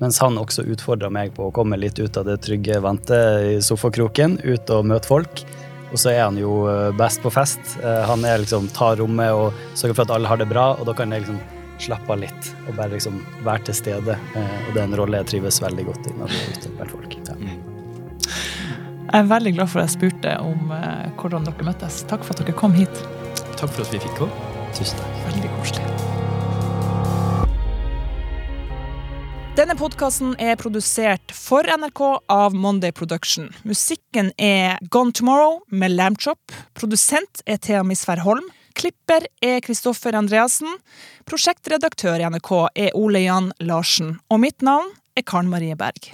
[0.01, 3.17] Mens han også utfordrer meg på å komme litt ut av det trygge vante
[3.51, 4.39] i sofakroken.
[4.47, 5.43] Ut og møte folk.
[5.91, 7.59] Og så er han jo eh, best på fest.
[7.83, 10.87] Eh, Han er liksom tar rommet og sørger for at alle har det bra, og
[10.87, 11.41] da kan jeg liksom
[11.81, 14.15] slappe av litt og bare liksom være til stede.
[14.15, 16.73] Eh, Og det er en rolle jeg trives veldig godt i når vi er ute
[16.79, 17.19] blant folk.
[17.27, 17.59] Ja.
[19.11, 21.97] Jeg er veldig glad for at jeg spurte om eh, hvordan dere møttes.
[22.07, 23.01] Takk for at dere kom hit.
[23.59, 24.51] Takk for at vi fikk komme.
[24.71, 25.17] Tusen takk.
[25.25, 25.89] Veldig koselig.
[29.59, 32.01] Denne podkasten er produsert for NRK
[32.31, 33.51] av Monday Production.
[33.67, 36.55] Musikken er Gone Tomorrow med Lambchop.
[36.79, 38.47] Produsent er Thea Misvær Holm.
[38.79, 40.71] Klipper er Kristoffer Andreassen.
[41.27, 42.53] Prosjektredaktør i NRK
[42.87, 44.21] er Ole Jan Larsen.
[44.31, 44.87] Og mitt navn
[45.19, 46.13] er Karen Marie Berg.